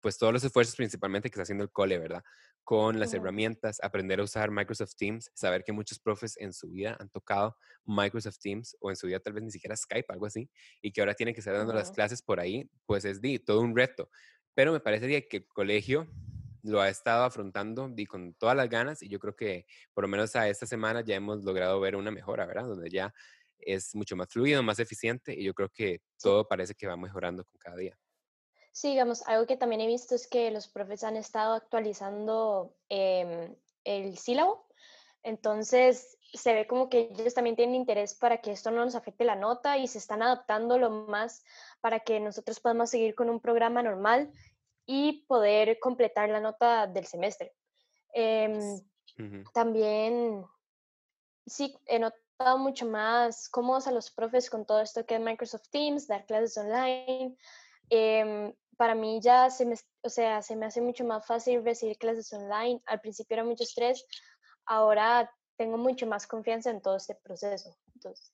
[0.00, 2.22] pues, todos los esfuerzos principalmente que está haciendo el cole, ¿verdad?
[2.62, 6.96] Con las herramientas, aprender a usar Microsoft Teams, saber que muchos profes en su vida
[7.00, 10.50] han tocado Microsoft Teams o en su vida tal vez ni siquiera Skype, algo así,
[10.82, 13.60] y que ahora tienen que estar dando las clases por ahí, pues es di, todo
[13.60, 14.10] un reto.
[14.54, 16.08] Pero me parece que el colegio
[16.62, 20.08] lo ha estado afrontando di, con todas las ganas y yo creo que por lo
[20.08, 22.64] menos a esta semana ya hemos logrado ver una mejora, ¿verdad?
[22.64, 23.14] Donde ya
[23.60, 27.44] es mucho más fluido, más eficiente y yo creo que todo parece que va mejorando
[27.44, 27.98] con cada día.
[28.72, 33.56] Sí, digamos, algo que también he visto es que los profes han estado actualizando em,
[33.84, 34.68] el sílabo,
[35.22, 39.24] entonces se ve como que ellos también tienen interés para que esto no nos afecte
[39.24, 41.42] la nota y se están adaptando lo más
[41.80, 44.30] para que nosotros podamos seguir con un programa normal
[44.86, 47.54] y poder completar la nota del semestre.
[48.12, 48.80] Em,
[49.52, 50.44] también,
[51.46, 51.98] sí, he
[52.56, 56.56] mucho más cómodos a los profes con todo esto que es Microsoft Teams, dar clases
[56.56, 57.36] online.
[57.90, 61.98] Em, para mí ya se me, o sea, se me hace mucho más fácil recibir
[61.98, 62.80] clases online.
[62.86, 64.04] Al principio era mucho estrés,
[64.66, 67.76] ahora tengo mucho más confianza en todo este proceso.
[67.94, 68.32] Entonces,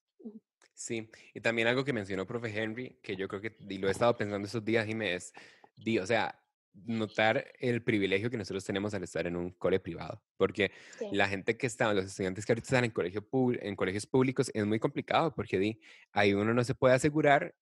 [0.74, 3.92] Sí, y también algo que mencionó profe Henry, que yo creo que y lo he
[3.92, 5.32] estado pensando estos días, Jiménez,
[5.76, 6.43] di, o sea,
[6.74, 10.72] notar el privilegio que nosotros tenemos al estar en un cole privado, porque
[11.12, 13.26] la gente que está, los estudiantes que ahorita están en, colegio
[13.60, 15.80] en colegios públicos, es muy complicado, porque di,
[16.12, 17.54] ahí uno no se puede asegurar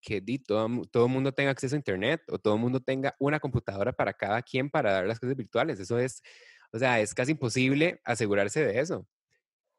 [0.00, 3.40] que di, todo el mundo tenga acceso a Internet o todo el mundo tenga una
[3.40, 5.78] computadora para cada quien para dar las clases virtuales.
[5.78, 6.22] Eso es,
[6.72, 9.06] o sea, es casi imposible asegurarse de eso.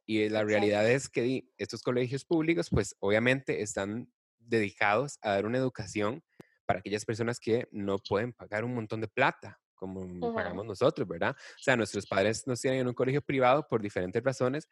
[0.06, 5.46] Y la realidad es que di, estos colegios públicos, pues obviamente están dedicados a dar
[5.46, 6.24] una educación
[6.72, 11.36] para aquellas personas que no pueden pagar un montón de plata como pagamos nosotros, ¿verdad?
[11.36, 14.70] O sea, nuestros padres nos tienen en un colegio privado por diferentes razones,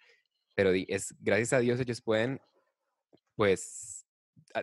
[0.55, 2.39] pero es gracias a Dios ellos pueden,
[3.35, 4.05] pues,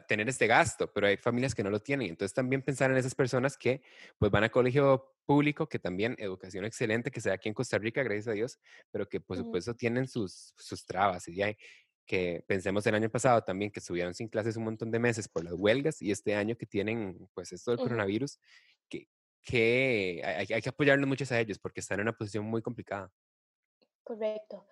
[0.09, 2.09] tener este gasto, pero hay familias que no lo tienen.
[2.09, 3.83] Entonces también pensar en esas personas que
[4.19, 8.03] pues van a colegio público, que también educación excelente, que sea aquí en Costa Rica,
[8.03, 8.59] gracias a Dios,
[8.91, 11.29] pero que por supuesto tienen sus, sus trabas.
[11.29, 11.57] Y hay
[12.07, 15.45] que pensemos el año pasado también que estuvieron sin clases un montón de meses por
[15.45, 18.39] las huelgas y este año que tienen pues esto del coronavirus,
[18.89, 19.09] que,
[19.43, 23.11] que hay, hay que apoyarnos mucho a ellos porque están en una posición muy complicada.
[24.05, 24.65] Correcto.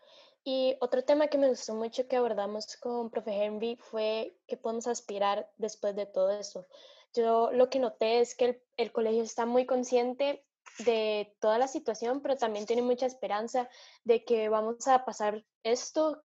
[0.45, 4.87] Y otro tema que me gustó mucho que abordamos con profe Henry fue qué podemos
[4.87, 6.67] aspirar después de todo eso.
[7.15, 10.45] Yo lo que noté es que el, el, colegio está muy consciente
[10.81, 13.71] de toda la situación, pero también tiene mucha esperanza
[14.05, 16.23] de que vamos a pasar esto,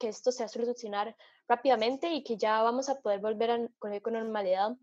[0.00, 1.14] que esto se va a solucionar
[1.46, 4.76] rápidamente y que ya vamos a poder volver al colegio con normalidad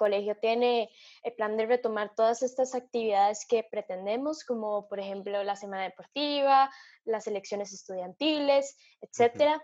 [0.00, 0.90] colegio tiene
[1.22, 6.70] el plan de retomar todas estas actividades que pretendemos, como por ejemplo la semana deportiva,
[7.04, 9.62] las elecciones estudiantiles, etcétera.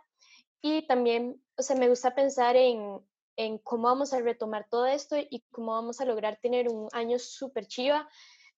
[0.60, 3.00] Y también, o sea, me gusta pensar en,
[3.36, 7.18] en cómo vamos a retomar todo esto y cómo vamos a lograr tener un año
[7.18, 8.06] súper chiva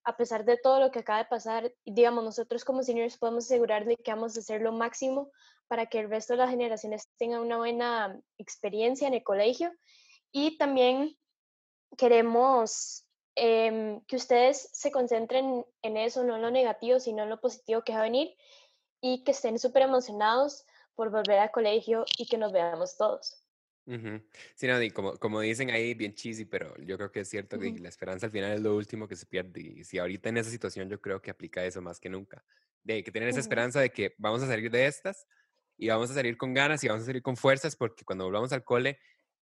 [0.03, 3.85] a pesar de todo lo que acaba de pasar, digamos, nosotros como seniors podemos asegurar
[3.85, 5.31] de que vamos a hacer lo máximo
[5.67, 9.71] para que el resto de las generaciones tengan una buena experiencia en el colegio
[10.31, 11.15] y también
[11.97, 13.05] queremos
[13.35, 17.83] em, que ustedes se concentren en eso, no en lo negativo, sino en lo positivo
[17.83, 18.35] que va a venir
[19.01, 20.65] y que estén súper emocionados
[20.95, 23.38] por volver al colegio y que nos veamos todos.
[24.55, 27.71] Sí, no, como, como dicen ahí, bien cheesy, pero yo creo que es cierto que
[27.79, 29.61] la esperanza al final es lo último que se pierde.
[29.61, 32.43] Y si ahorita en esa situación yo creo que aplica eso más que nunca.
[32.83, 35.25] De que tener esa esperanza de que vamos a salir de estas
[35.77, 38.53] y vamos a salir con ganas y vamos a salir con fuerzas porque cuando volvamos
[38.53, 38.99] al cole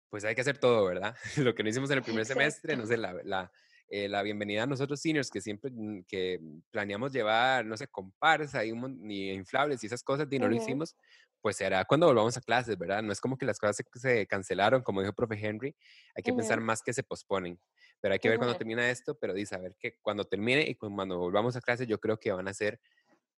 [0.08, 1.16] pues hay que hacer todo, ¿verdad?
[1.36, 3.52] Lo que no hicimos en el primer semestre, no sé, la, la,
[3.88, 6.40] eh, la, bienvenida a nosotros seniors, que siempre mm, que
[6.70, 10.96] planeamos llevar, no sé, compares, ahí ni inflables y esas cosas, y no lo hicimos,
[11.40, 13.02] pues será cuando volvamos a clases, ¿verdad?
[13.02, 15.76] No es como que las cosas se, cancelaron, como dijo el profe Henry,
[16.14, 17.60] hay que pensar más que se posponen,
[18.00, 20.74] pero hay que ver cuando termina esto, pero dice, a ver que cuando termine y
[20.74, 22.80] cuando volvamos a clases, yo creo que van a ser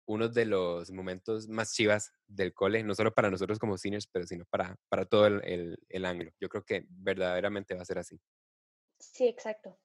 [0.06, 4.26] uno de los momentos más chivas del cole, no solo para nosotros como seniors, pero
[4.26, 6.32] sino para, para todo el, el, el ángulo.
[6.40, 8.20] Yo creo que verdaderamente va a ser así.
[8.98, 9.78] Sí, exacto.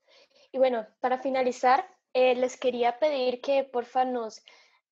[0.52, 4.42] Y bueno, para finalizar, eh, les quería pedir que porfa nos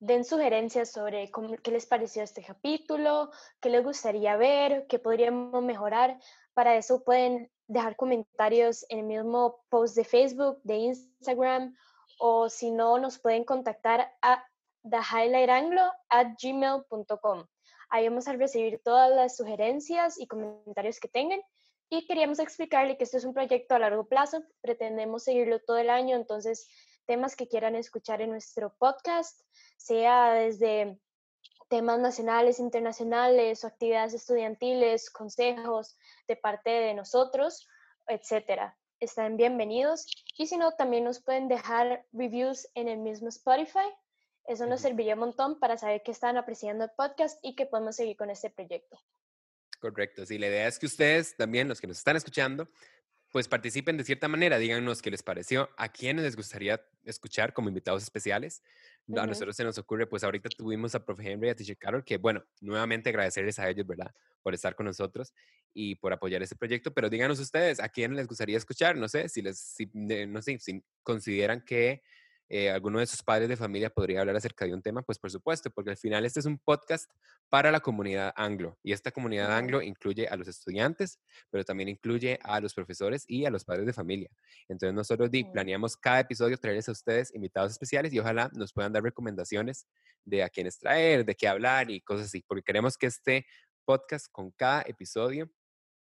[0.04, 3.32] den sugerencias sobre cómo, qué les pareció este capítulo,
[3.62, 6.20] qué les gustaría ver, qué podríamos mejorar.
[6.54, 11.74] Para eso pueden dejar comentarios en el mismo post de Facebook, de Instagram,
[12.20, 14.46] o si no, nos pueden contactar a
[16.42, 17.46] gmail.com
[17.90, 21.40] Ahí vamos a recibir todas las sugerencias y comentarios que tengan.
[21.90, 24.44] Y queríamos explicarle que esto es un proyecto a largo plazo.
[24.62, 26.18] Pretendemos seguirlo todo el año.
[26.18, 26.68] Entonces,
[27.06, 29.42] temas que quieran escuchar en nuestro podcast,
[29.78, 31.00] sea desde
[31.70, 35.98] temas nacionales, internacionales o actividades estudiantiles, consejos
[36.28, 37.68] de parte de nosotros,
[38.08, 38.78] etcétera.
[39.00, 40.06] Están bienvenidos.
[40.38, 43.90] Y si no, también nos pueden dejar reviews en el mismo Spotify
[44.46, 47.96] eso nos serviría un montón para saber que están apreciando el podcast y que podemos
[47.96, 49.00] seguir con este proyecto.
[49.80, 52.70] Correcto, sí, la idea es que ustedes también, los que nos están escuchando,
[53.34, 57.68] pues participen de cierta manera, díganos qué les pareció, a quiénes les gustaría escuchar como
[57.68, 58.62] invitados especiales.
[59.18, 62.06] A nosotros se nos ocurre, pues ahorita tuvimos a Profe Henry y a Teacher Carol,
[62.06, 64.14] que bueno, nuevamente agradecerles a ellos, ¿verdad?
[64.44, 65.34] Por estar con nosotros
[65.74, 68.96] y por apoyar este proyecto, pero díganos ustedes, ¿a quién les gustaría escuchar?
[68.98, 72.04] No sé, si les, si, no sé, si consideran que
[72.50, 75.32] eh, alguno de sus padres de familia podría hablar acerca de un tema, pues por
[75.32, 77.10] supuesto, porque al final este es un podcast
[77.50, 82.40] para la comunidad anglo y esta comunidad anglo incluye a los estudiantes, pero también incluye
[82.44, 84.30] a los profesores y a los padres de familia.
[84.68, 89.04] Entonces nosotros planeamos cada episodio traerles a ustedes invitados especiales y ojalá nos puedan dar
[89.04, 89.88] recomendaciones
[90.26, 93.46] de a quiénes traer, de qué hablar y cosas así, porque queremos que este
[93.86, 95.50] podcast con cada episodio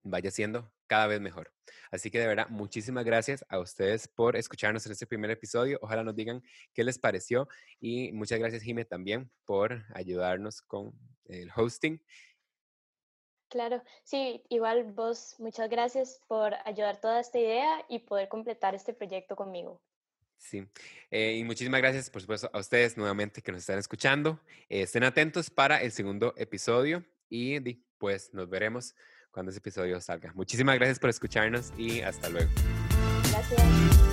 [0.03, 1.51] vaya siendo cada vez mejor.
[1.91, 5.79] Así que de verdad, muchísimas gracias a ustedes por escucharnos en este primer episodio.
[5.81, 6.43] Ojalá nos digan
[6.75, 7.49] qué les pareció
[7.81, 10.93] y muchas gracias, Jime, también por ayudarnos con
[11.25, 11.99] el hosting.
[13.49, 18.93] Claro, sí, igual vos, muchas gracias por ayudar toda esta idea y poder completar este
[18.93, 19.81] proyecto conmigo.
[20.37, 20.69] Sí,
[21.11, 24.39] eh, y muchísimas gracias, por supuesto, a ustedes nuevamente que nos están escuchando.
[24.69, 27.59] estén atentos para el segundo episodio y
[27.97, 28.95] pues nos veremos
[29.33, 30.33] cuando ese episodio salga.
[30.35, 32.51] Muchísimas gracias por escucharnos y hasta luego.
[33.31, 34.12] Gracias.